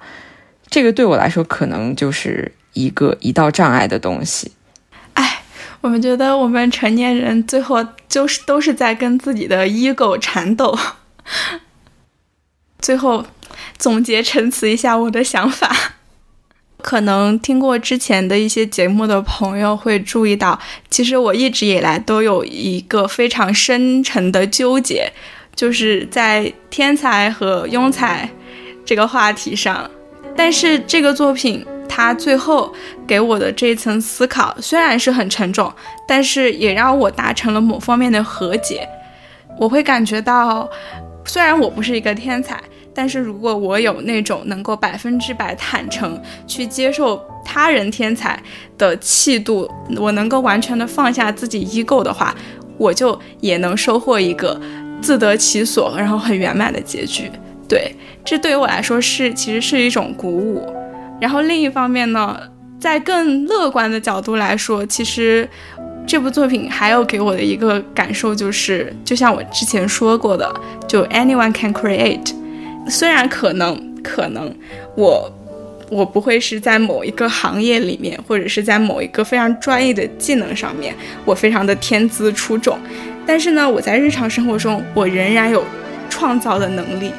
[0.68, 2.52] 这个对我来说可能就是。
[2.76, 4.52] 一个一道障碍的东西，
[5.14, 5.42] 哎，
[5.80, 10.78] 我们觉得我们成年人最后就是都是在跟自己的 ego 缠斗，
[12.78, 13.24] 最后
[13.78, 15.74] 总结陈词一下我的想法。
[16.82, 20.60] 可能听过之前的一些节目的朋友会注意到，
[20.90, 25.10] 其实我一直以来都有一个非常深沉的纠结，
[25.54, 28.28] 就是在天才和庸才
[28.84, 29.90] 这个话题上。
[30.36, 32.72] 但是这个作品它最后
[33.06, 35.72] 给我的这一层思考虽然是很沉重，
[36.06, 38.86] 但是也让我达成了某方面的和解。
[39.58, 40.68] 我会感觉到，
[41.24, 42.60] 虽然我不是一个天才。
[42.98, 48.42] 但是如果我有那种能够百分之百坦诚去接受他人天才
[48.78, 52.34] 的气度，我能够完全的放下自己 ego 的话，
[52.78, 54.58] 我就也能收获一个
[55.02, 57.30] 自得其所，然后很圆满的结局。
[57.68, 57.94] 对，
[58.24, 60.64] 这对于我来说是其实是一种鼓舞。
[61.20, 62.38] 然后另一方面呢，
[62.78, 65.48] 在更乐观的角度来说，其实
[66.06, 70.48] 这部作品还有给我的一个感受就是，就像我之前说过的，
[70.86, 72.32] 就 anyone can create。
[72.88, 74.54] 虽然可能可能
[74.94, 75.32] 我
[75.90, 80.94] 我不会是在某一个行业里面，或者是在某一个非常专业的技能上面，
[81.24, 82.78] 我非常的天资出众，
[83.26, 85.64] 但是呢，我在日常生活中，我仍然有
[86.08, 87.10] 创造的能力。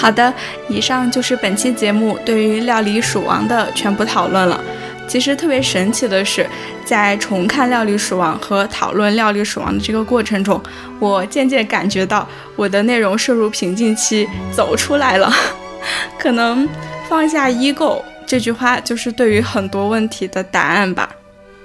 [0.00, 0.32] 好的，
[0.68, 4.62] 以上就是本期节目对于《料理鼠王》的全部讨论了。
[5.08, 6.46] 其实特别神奇的是，
[6.84, 10.62] 在重看《料理鼠王》和讨论《料理鼠王》的这个过程中，
[11.00, 15.32] 我渐渐感觉到我的内容摄入瓶颈期走出来了。
[16.16, 16.68] 可能
[17.08, 21.10] 放下 ego 这句话，就是对于很多问题的答案吧。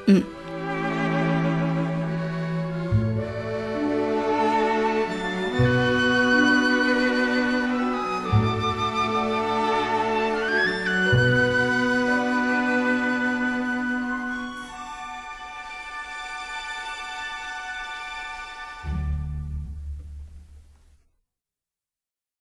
[0.07, 0.23] 嗯。